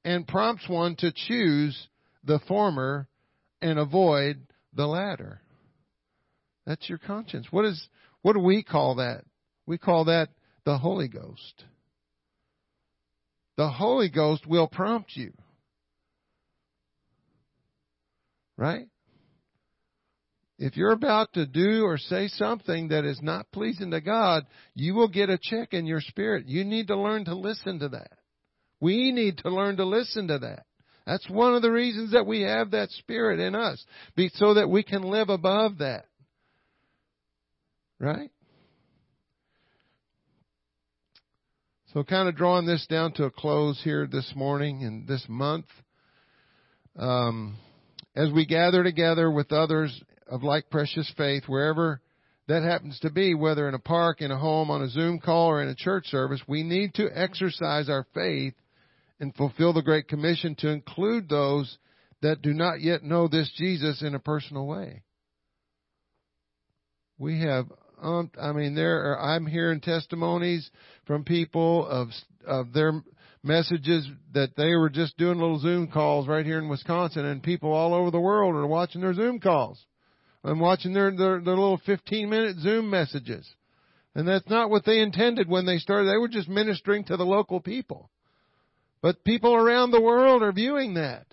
and 0.03 0.27
prompts 0.27 0.67
one 0.67 0.95
to 0.97 1.13
choose 1.15 1.87
the 2.23 2.39
former 2.47 3.07
and 3.61 3.79
avoid 3.79 4.41
the 4.73 4.87
latter. 4.87 5.41
That's 6.65 6.87
your 6.89 6.97
conscience. 6.97 7.47
What 7.51 7.65
is 7.65 7.87
what 8.21 8.33
do 8.33 8.39
we 8.39 8.63
call 8.63 8.95
that? 8.95 9.23
We 9.65 9.77
call 9.77 10.05
that 10.05 10.29
the 10.65 10.77
Holy 10.77 11.07
Ghost. 11.07 11.65
The 13.57 13.69
Holy 13.69 14.09
Ghost 14.09 14.47
will 14.47 14.67
prompt 14.67 15.11
you. 15.15 15.33
Right? 18.57 18.87
If 20.59 20.77
you're 20.77 20.91
about 20.91 21.33
to 21.33 21.47
do 21.47 21.83
or 21.83 21.97
say 21.97 22.27
something 22.27 22.89
that 22.89 23.03
is 23.03 23.19
not 23.19 23.51
pleasing 23.51 23.89
to 23.91 24.01
God, 24.01 24.45
you 24.75 24.93
will 24.93 25.07
get 25.07 25.31
a 25.31 25.39
check 25.41 25.73
in 25.73 25.87
your 25.87 26.01
spirit. 26.01 26.45
You 26.47 26.63
need 26.63 26.87
to 26.87 26.95
learn 26.95 27.25
to 27.25 27.35
listen 27.35 27.79
to 27.79 27.89
that. 27.89 28.11
We 28.79 29.11
need 29.11 29.39
to 29.39 29.49
learn 29.49 29.77
to 29.77 29.85
listen 29.85 30.27
to 30.27 30.37
that. 30.37 30.65
That's 31.11 31.29
one 31.29 31.55
of 31.55 31.61
the 31.61 31.71
reasons 31.71 32.13
that 32.13 32.25
we 32.25 32.43
have 32.43 32.71
that 32.71 32.89
spirit 32.91 33.41
in 33.41 33.53
us, 33.53 33.83
so 34.35 34.53
that 34.53 34.69
we 34.69 34.81
can 34.81 35.01
live 35.01 35.27
above 35.27 35.79
that. 35.79 36.05
Right? 37.99 38.31
So, 41.93 42.05
kind 42.05 42.29
of 42.29 42.37
drawing 42.37 42.65
this 42.65 42.87
down 42.87 43.11
to 43.15 43.25
a 43.25 43.29
close 43.29 43.81
here 43.83 44.07
this 44.09 44.31
morning 44.37 44.85
and 44.85 45.05
this 45.05 45.25
month, 45.27 45.65
um, 46.97 47.57
as 48.15 48.31
we 48.31 48.45
gather 48.45 48.81
together 48.81 49.29
with 49.29 49.51
others 49.51 50.01
of 50.29 50.43
like 50.43 50.69
precious 50.69 51.11
faith, 51.17 51.43
wherever 51.45 51.99
that 52.47 52.63
happens 52.63 52.97
to 53.01 53.09
be, 53.09 53.35
whether 53.35 53.67
in 53.67 53.73
a 53.73 53.79
park, 53.79 54.21
in 54.21 54.31
a 54.31 54.39
home, 54.39 54.71
on 54.71 54.81
a 54.81 54.87
Zoom 54.87 55.19
call, 55.19 55.47
or 55.47 55.61
in 55.61 55.67
a 55.67 55.75
church 55.75 56.05
service, 56.05 56.39
we 56.47 56.63
need 56.63 56.93
to 56.93 57.09
exercise 57.13 57.89
our 57.89 58.05
faith 58.13 58.53
and 59.21 59.33
fulfill 59.35 59.71
the 59.71 59.83
Great 59.83 60.07
Commission 60.07 60.55
to 60.55 60.69
include 60.69 61.29
those 61.29 61.77
that 62.21 62.41
do 62.41 62.53
not 62.53 62.81
yet 62.81 63.03
know 63.03 63.27
this 63.27 63.49
Jesus 63.55 64.01
in 64.01 64.15
a 64.15 64.19
personal 64.19 64.65
way. 64.65 65.03
We 67.17 67.41
have 67.41 67.67
um, 68.01 68.31
I 68.41 68.51
mean, 68.51 68.73
there 68.73 69.11
are, 69.11 69.19
I'm 69.19 69.45
hearing 69.45 69.79
testimonies 69.79 70.69
from 71.05 71.23
people 71.23 71.87
of 71.87 72.09
of 72.45 72.73
their 72.73 73.03
messages 73.43 74.07
that 74.33 74.55
they 74.57 74.75
were 74.75 74.89
just 74.89 75.17
doing 75.17 75.37
little 75.37 75.59
Zoom 75.59 75.87
calls 75.87 76.27
right 76.27 76.45
here 76.45 76.57
in 76.57 76.67
Wisconsin, 76.67 77.25
and 77.25 77.43
people 77.43 77.71
all 77.71 77.93
over 77.93 78.09
the 78.09 78.19
world 78.19 78.55
are 78.55 78.65
watching 78.65 79.01
their 79.01 79.13
Zoom 79.13 79.39
calls 79.39 79.79
and 80.43 80.59
watching 80.59 80.93
their 80.93 81.11
their, 81.11 81.39
their 81.41 81.55
little 81.55 81.79
15 81.85 82.27
minute 82.27 82.57
Zoom 82.57 82.89
messages. 82.89 83.47
And 84.15 84.27
that's 84.27 84.49
not 84.49 84.71
what 84.71 84.83
they 84.83 84.99
intended 84.99 85.47
when 85.47 85.67
they 85.67 85.77
started. 85.77 86.09
They 86.09 86.17
were 86.17 86.27
just 86.27 86.49
ministering 86.49 87.03
to 87.05 87.17
the 87.17 87.23
local 87.23 87.61
people. 87.61 88.09
But 89.01 89.23
people 89.23 89.55
around 89.55 89.91
the 89.91 90.01
world 90.01 90.43
are 90.43 90.51
viewing 90.51 90.95
that 90.95 91.25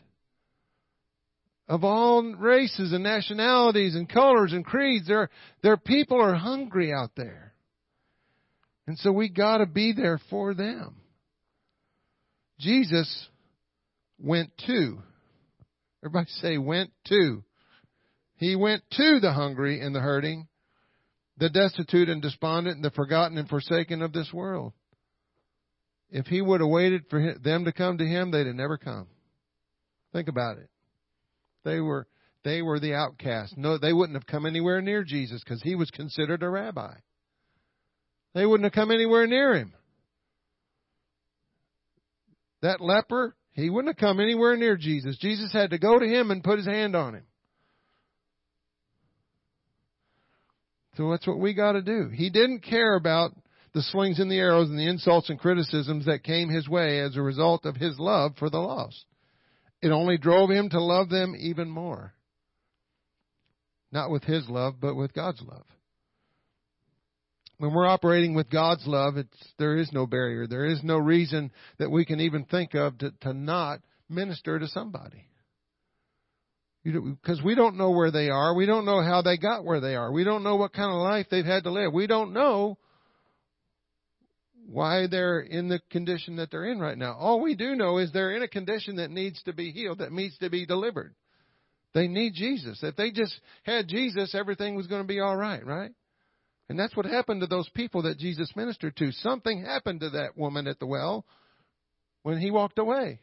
of 1.69 1.85
all 1.85 2.23
races 2.23 2.93
and 2.93 3.05
nationalities 3.05 3.95
and 3.95 4.09
colors 4.09 4.53
and 4.53 4.65
creeds. 4.65 5.07
Their, 5.07 5.29
their 5.63 5.77
people 5.77 6.21
are 6.21 6.35
hungry 6.35 6.93
out 6.93 7.11
there. 7.15 7.53
And 8.87 8.99
so 8.99 9.13
we 9.13 9.29
gotta 9.29 9.67
be 9.67 9.93
there 9.93 10.19
for 10.31 10.55
them. 10.55 10.97
Jesus 12.59 13.29
went 14.19 14.51
to. 14.67 14.99
Everybody 16.03 16.31
say 16.41 16.59
went 16.59 16.91
to. 17.09 17.45
He 18.37 18.57
went 18.57 18.83
to 18.93 19.19
the 19.21 19.33
hungry 19.33 19.81
and 19.81 19.95
the 19.95 20.01
hurting, 20.01 20.49
the 21.37 21.51
destitute 21.51 22.09
and 22.09 22.23
despondent, 22.23 22.77
and 22.77 22.85
the 22.85 22.91
forgotten 22.91 23.37
and 23.37 23.49
forsaken 23.49 24.01
of 24.01 24.13
this 24.13 24.33
world. 24.33 24.73
If 26.11 26.27
he 26.27 26.41
would 26.41 26.61
have 26.61 26.71
waited 26.71 27.05
for 27.11 27.35
them 27.43 27.65
to 27.67 27.73
come 27.73 27.99
to 27.99 28.07
him, 28.07 28.31
they'd 28.31 28.47
have 28.47 28.57
never 28.57 28.79
come. 28.79 29.09
Think 30.13 30.29
about 30.29 30.59
it. 30.59 30.71
They 31.65 31.81
were 31.81 32.07
they 32.45 32.63
were 32.63 32.81
the 32.81 32.95
outcast. 32.95 33.59
No, 33.59 33.79
they 33.79 33.93
wouldn't 33.93 34.17
have 34.17 34.27
come 34.27 34.47
anywhere 34.47 34.81
near 34.81 35.05
Jesus 35.05 35.43
because 35.45 35.61
he 35.63 35.75
was 35.75 35.91
considered 35.91 36.43
a 36.43 36.49
rabbi. 36.49 36.95
They 38.35 38.47
wouldn't 38.47 38.65
have 38.65 38.73
come 38.73 38.91
anywhere 38.91 39.27
near 39.27 39.55
him. 39.55 39.75
That 42.63 42.81
leper, 42.81 43.37
he 43.53 43.71
wouldn't 43.71 43.95
have 43.95 44.01
come 44.01 44.21
anywhere 44.21 44.57
near 44.57 44.77
Jesus. 44.77 45.19
Jesus 45.19 45.53
had 45.53 45.71
to 45.71 45.79
go 45.79 45.99
to 45.99 46.07
him 46.07 46.31
and 46.31 46.43
put 46.43 46.59
his 46.59 46.67
hand 46.67 46.97
on 46.97 47.15
him. 47.15 47.25
So 50.97 51.11
that's 51.11 51.27
what 51.27 51.39
we 51.39 51.55
got 51.55 51.73
to 51.73 51.83
do. 51.83 52.09
He 52.13 52.31
didn't 52.31 52.61
care 52.61 52.97
about 52.97 53.33
the 53.75 53.83
slings 53.83 54.19
and 54.19 54.31
the 54.31 54.39
arrows 54.39 54.69
and 54.69 54.79
the 54.79 54.89
insults 54.89 55.31
and 55.31 55.39
criticisms 55.39 56.07
that 56.07 56.25
came 56.25 56.49
his 56.49 56.69
way 56.69 57.01
as 57.01 57.17
a 57.17 57.23
result 57.23 57.67
of 57.67 57.77
his 57.77 57.99
love 57.99 58.33
for 58.39 58.51
the 58.51 58.59
lost. 58.59 59.05
It 59.83 59.91
only 59.91 60.19
drove 60.19 60.51
him 60.51 60.69
to 60.71 60.83
love 60.83 61.09
them 61.09 61.35
even 61.39 61.69
more. 61.69 62.13
Not 63.93 64.11
with 64.11 64.25
his 64.25 64.49
love, 64.49 64.75
but 64.81 64.95
with 64.95 65.13
God's 65.13 65.43
love. 65.43 65.65
When 67.59 67.75
we're 67.75 67.87
operating 67.87 68.35
with 68.35 68.51
God's 68.51 68.87
love, 68.87 69.15
there 69.59 69.77
is 69.77 69.91
no 69.93 70.07
barrier. 70.07 70.47
There 70.47 70.67
is 70.67 70.81
no 70.83 70.99
reason 70.99 71.51
that 71.79 71.91
we 71.91 72.05
can 72.05 72.21
even 72.21 72.45
think 72.45 72.75
of 72.75 72.99
to, 72.99 73.13
to 73.23 73.33
not 73.33 73.81
minister 74.09 74.59
to 74.59 74.69
somebody. 74.69 75.27
Because 76.85 77.43
we 77.43 77.55
don't 77.55 77.77
know 77.77 77.91
where 77.91 78.13
they 78.13 78.31
are. 78.31 78.55
We 78.55 78.67
don't 78.67 78.85
know 78.85 79.03
how 79.03 79.23
they 79.23 79.37
got 79.37 79.65
where 79.65 79.81
they 79.81 79.97
are. 79.97 80.13
We 80.13 80.25
don't 80.25 80.45
know 80.45 80.57
what 80.57 80.73
kind 80.73 80.91
of 80.91 81.03
life 81.03 81.27
they've 81.31 81.45
had 81.45 81.65
to 81.65 81.73
live. 81.73 81.93
We 81.93 82.07
don't 82.07 82.33
know 82.33 82.79
why 84.69 85.07
they're 85.11 85.41
in 85.41 85.69
the 85.69 85.81
condition 85.91 86.37
that 86.37 86.51
they're 86.51 86.67
in 86.67 86.79
right 86.79 86.99
now. 86.99 87.15
All 87.15 87.41
we 87.41 87.55
do 87.55 87.75
know 87.75 87.97
is 87.97 88.13
they're 88.13 88.37
in 88.37 88.43
a 88.43 88.49
condition 88.49 88.97
that 88.97 89.11
needs 89.11 89.43
to 89.45 89.55
be 89.55 89.71
healed, 89.71 89.99
that 89.99 90.13
needs 90.13 90.37
to 90.39 90.51
be 90.51 90.67
delivered. 90.67 91.15
They 91.95 92.07
need 92.07 92.35
Jesus. 92.35 92.79
If 92.83 92.95
they 92.95 93.11
just 93.11 93.35
had 93.63 93.89
Jesus, 93.89 94.35
everything 94.35 94.75
was 94.75 94.87
going 94.87 95.01
to 95.01 95.09
be 95.09 95.21
all 95.21 95.37
right, 95.37 95.65
right? 95.65 95.91
And 96.69 96.79
that's 96.79 96.95
what 96.95 97.07
happened 97.07 97.41
to 97.41 97.47
those 97.47 97.69
people 97.71 98.03
that 98.03 98.19
Jesus 98.19 98.53
ministered 98.55 98.95
to. 98.97 99.11
Something 99.11 99.65
happened 99.65 100.01
to 100.01 100.11
that 100.11 100.37
woman 100.37 100.67
at 100.67 100.79
the 100.79 100.87
well 100.87 101.25
when 102.23 102.39
he 102.39 102.51
walked 102.51 102.79
away. 102.79 103.21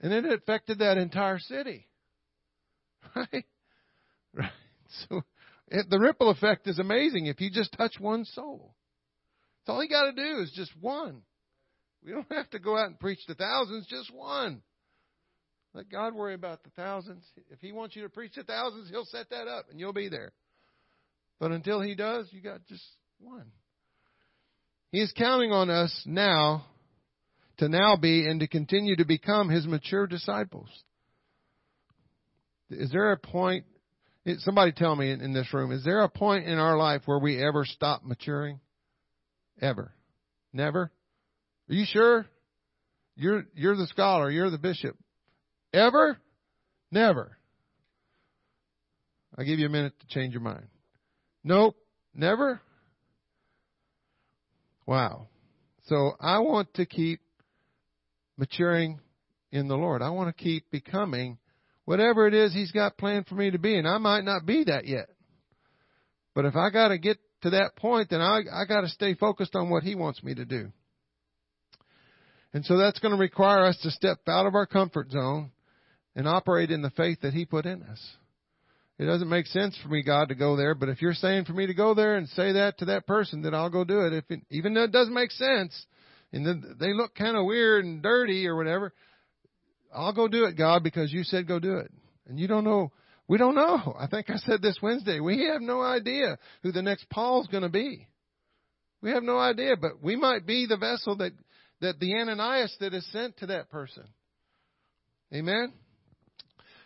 And 0.00 0.12
it 0.12 0.24
affected 0.24 0.78
that 0.78 0.98
entire 0.98 1.38
city. 1.38 1.88
Right? 3.16 3.44
Right. 4.32 4.50
So 5.08 5.22
it, 5.66 5.90
the 5.90 5.98
ripple 5.98 6.30
effect 6.30 6.68
is 6.68 6.78
amazing 6.78 7.26
if 7.26 7.40
you 7.40 7.50
just 7.50 7.72
touch 7.72 7.96
one 7.98 8.24
soul. 8.24 8.74
That's 9.64 9.74
all 9.74 9.82
you 9.82 9.88
got 9.88 10.10
to 10.10 10.12
do 10.12 10.40
is 10.42 10.52
just 10.54 10.72
one. 10.80 11.22
We 12.04 12.12
don't 12.12 12.30
have 12.32 12.50
to 12.50 12.58
go 12.58 12.76
out 12.76 12.86
and 12.86 12.98
preach 12.98 13.24
to 13.26 13.34
thousands, 13.34 13.86
just 13.86 14.12
one. 14.12 14.62
Let 15.74 15.88
God 15.88 16.14
worry 16.14 16.34
about 16.34 16.64
the 16.64 16.70
thousands. 16.70 17.24
If 17.50 17.60
He 17.60 17.72
wants 17.72 17.96
you 17.96 18.02
to 18.02 18.08
preach 18.08 18.34
to 18.34 18.42
thousands, 18.42 18.90
He'll 18.90 19.04
set 19.04 19.30
that 19.30 19.46
up 19.46 19.66
and 19.70 19.78
you'll 19.78 19.92
be 19.92 20.08
there. 20.08 20.32
But 21.38 21.52
until 21.52 21.80
He 21.80 21.94
does, 21.94 22.28
you 22.30 22.40
got 22.40 22.66
just 22.66 22.84
One. 23.18 23.52
He 24.90 25.00
is 25.00 25.12
counting 25.16 25.52
on 25.52 25.70
us 25.70 26.02
now 26.04 26.66
to 27.58 27.68
now 27.68 27.96
be 27.96 28.28
and 28.28 28.40
to 28.40 28.48
continue 28.48 28.96
to 28.96 29.04
become 29.04 29.48
his 29.48 29.66
mature 29.66 30.06
disciples. 30.06 30.68
Is 32.70 32.90
there 32.90 33.12
a 33.12 33.16
point, 33.16 33.64
somebody 34.38 34.72
tell 34.72 34.96
me 34.96 35.10
in 35.10 35.32
this 35.32 35.52
room, 35.54 35.72
is 35.72 35.84
there 35.84 36.02
a 36.02 36.08
point 36.08 36.46
in 36.46 36.58
our 36.58 36.76
life 36.76 37.02
where 37.06 37.18
we 37.18 37.42
ever 37.42 37.64
stop 37.64 38.02
maturing? 38.04 38.60
Ever? 39.60 39.92
Never? 40.52 40.90
Are 41.68 41.74
you 41.74 41.84
sure? 41.86 42.26
You're, 43.16 43.44
you're 43.54 43.76
the 43.76 43.86
scholar, 43.86 44.30
you're 44.30 44.50
the 44.50 44.58
bishop. 44.58 44.96
Ever? 45.72 46.18
Never. 46.90 47.36
I'll 49.36 49.44
give 49.44 49.58
you 49.58 49.66
a 49.66 49.70
minute 49.70 49.94
to 50.00 50.06
change 50.08 50.34
your 50.34 50.42
mind. 50.42 50.66
Nope. 51.42 51.76
Never? 52.14 52.60
Wow. 54.86 55.28
So 55.84 56.12
I 56.20 56.40
want 56.40 56.74
to 56.74 56.86
keep 56.86 57.20
maturing 58.36 59.00
in 59.50 59.68
the 59.68 59.76
Lord. 59.76 60.02
I 60.02 60.10
want 60.10 60.34
to 60.34 60.42
keep 60.42 60.70
becoming 60.70 61.38
whatever 61.84 62.26
it 62.26 62.34
is 62.34 62.52
He's 62.52 62.72
got 62.72 62.98
planned 62.98 63.26
for 63.26 63.34
me 63.34 63.50
to 63.50 63.58
be. 63.58 63.76
And 63.76 63.88
I 63.88 63.98
might 63.98 64.24
not 64.24 64.44
be 64.44 64.64
that 64.64 64.86
yet. 64.86 65.08
But 66.34 66.44
if 66.44 66.56
I 66.56 66.70
got 66.70 66.88
to 66.88 66.98
get 66.98 67.18
to 67.42 67.50
that 67.50 67.76
point, 67.76 68.10
then 68.10 68.20
I, 68.20 68.40
I 68.52 68.64
got 68.66 68.82
to 68.82 68.88
stay 68.88 69.14
focused 69.14 69.54
on 69.54 69.70
what 69.70 69.82
He 69.82 69.94
wants 69.94 70.22
me 70.22 70.34
to 70.34 70.44
do. 70.44 70.72
And 72.54 72.64
so 72.64 72.76
that's 72.76 72.98
going 72.98 73.14
to 73.14 73.20
require 73.20 73.64
us 73.64 73.78
to 73.82 73.90
step 73.90 74.18
out 74.28 74.46
of 74.46 74.54
our 74.54 74.66
comfort 74.66 75.10
zone 75.10 75.50
and 76.14 76.28
operate 76.28 76.70
in 76.70 76.82
the 76.82 76.90
faith 76.90 77.20
that 77.22 77.34
He 77.34 77.44
put 77.44 77.66
in 77.66 77.82
us. 77.82 78.00
It 78.98 79.06
doesn't 79.06 79.28
make 79.28 79.46
sense 79.46 79.76
for 79.82 79.88
me, 79.88 80.02
God, 80.02 80.28
to 80.28 80.34
go 80.34 80.54
there, 80.54 80.74
but 80.74 80.88
if 80.88 81.00
you're 81.00 81.14
saying 81.14 81.46
for 81.46 81.54
me 81.54 81.66
to 81.66 81.74
go 81.74 81.94
there 81.94 82.16
and 82.16 82.28
say 82.28 82.52
that 82.52 82.78
to 82.78 82.84
that 82.86 83.06
person, 83.06 83.42
then 83.42 83.54
I'll 83.54 83.70
go 83.70 83.84
do 83.84 84.00
it. 84.02 84.12
If 84.12 84.24
it, 84.30 84.40
even 84.50 84.74
though 84.74 84.84
it 84.84 84.92
doesn't 84.92 85.14
make 85.14 85.30
sense, 85.30 85.86
and 86.32 86.46
then 86.46 86.76
they 86.78 86.92
look 86.92 87.14
kind 87.14 87.36
of 87.36 87.46
weird 87.46 87.84
and 87.84 88.02
dirty 88.02 88.46
or 88.46 88.54
whatever, 88.54 88.92
I'll 89.94 90.12
go 90.12 90.28
do 90.28 90.44
it, 90.44 90.56
God, 90.56 90.82
because 90.82 91.12
you 91.12 91.24
said 91.24 91.48
go 91.48 91.58
do 91.58 91.78
it. 91.78 91.90
And 92.28 92.38
you 92.38 92.46
don't 92.46 92.64
know, 92.64 92.92
we 93.32 93.38
don't 93.38 93.54
know. 93.54 93.96
I 93.98 94.08
think 94.08 94.28
I 94.28 94.36
said 94.36 94.60
this 94.60 94.76
Wednesday. 94.82 95.18
We 95.18 95.46
have 95.50 95.62
no 95.62 95.80
idea 95.80 96.36
who 96.62 96.70
the 96.70 96.82
next 96.82 97.08
Paul's 97.08 97.46
going 97.46 97.62
to 97.62 97.70
be. 97.70 98.06
We 99.00 99.08
have 99.08 99.22
no 99.22 99.38
idea, 99.38 99.74
but 99.80 100.02
we 100.02 100.16
might 100.16 100.46
be 100.46 100.66
the 100.66 100.76
vessel 100.76 101.16
that 101.16 101.32
that 101.80 101.98
the 101.98 102.12
Ananias 102.14 102.76
that 102.80 102.92
is 102.92 103.10
sent 103.10 103.38
to 103.38 103.46
that 103.46 103.70
person. 103.70 104.04
Amen. 105.32 105.72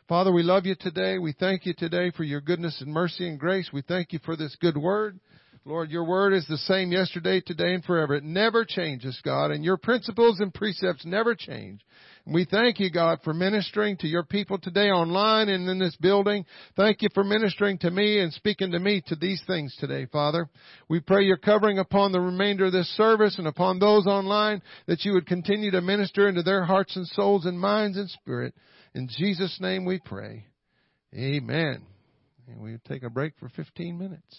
Father, 0.08 0.30
we 0.30 0.44
love 0.44 0.66
you 0.66 0.76
today. 0.78 1.18
We 1.18 1.32
thank 1.32 1.66
you 1.66 1.74
today 1.76 2.12
for 2.16 2.22
your 2.22 2.40
goodness 2.40 2.80
and 2.80 2.92
mercy 2.92 3.28
and 3.28 3.40
grace. 3.40 3.70
We 3.72 3.82
thank 3.82 4.12
you 4.12 4.20
for 4.24 4.36
this 4.36 4.56
good 4.60 4.76
word. 4.76 5.18
Lord, 5.64 5.90
your 5.90 6.04
word 6.04 6.32
is 6.32 6.46
the 6.46 6.58
same 6.58 6.92
yesterday, 6.92 7.42
today, 7.44 7.74
and 7.74 7.84
forever. 7.84 8.14
It 8.14 8.22
never 8.22 8.64
changes, 8.64 9.20
God, 9.24 9.50
and 9.50 9.64
your 9.64 9.78
principles 9.78 10.38
and 10.38 10.54
precepts 10.54 11.04
never 11.04 11.34
change. 11.34 11.80
We 12.28 12.44
thank 12.44 12.80
you, 12.80 12.90
God, 12.90 13.20
for 13.22 13.32
ministering 13.32 13.96
to 13.98 14.08
your 14.08 14.24
people 14.24 14.58
today 14.58 14.90
online 14.90 15.48
and 15.48 15.68
in 15.68 15.78
this 15.78 15.94
building. 15.94 16.44
Thank 16.76 17.00
you 17.00 17.08
for 17.14 17.22
ministering 17.22 17.78
to 17.78 17.90
me 17.92 18.18
and 18.18 18.32
speaking 18.32 18.72
to 18.72 18.80
me 18.80 19.00
to 19.06 19.14
these 19.14 19.40
things 19.46 19.76
today, 19.78 20.06
Father. 20.06 20.48
We 20.88 20.98
pray 20.98 21.22
your 21.22 21.36
covering 21.36 21.78
upon 21.78 22.10
the 22.10 22.20
remainder 22.20 22.64
of 22.66 22.72
this 22.72 22.88
service 22.96 23.38
and 23.38 23.46
upon 23.46 23.78
those 23.78 24.08
online 24.08 24.60
that 24.88 25.04
you 25.04 25.12
would 25.12 25.26
continue 25.26 25.70
to 25.70 25.80
minister 25.80 26.28
into 26.28 26.42
their 26.42 26.64
hearts 26.64 26.96
and 26.96 27.06
souls 27.06 27.46
and 27.46 27.60
minds 27.60 27.96
and 27.96 28.10
spirit. 28.10 28.54
In 28.96 29.08
Jesus' 29.08 29.58
name 29.60 29.84
we 29.84 30.00
pray. 30.00 30.46
Amen. 31.14 31.86
And 32.48 32.60
we 32.60 32.76
take 32.88 33.04
a 33.04 33.10
break 33.10 33.34
for 33.38 33.48
15 33.50 33.96
minutes. 33.96 34.36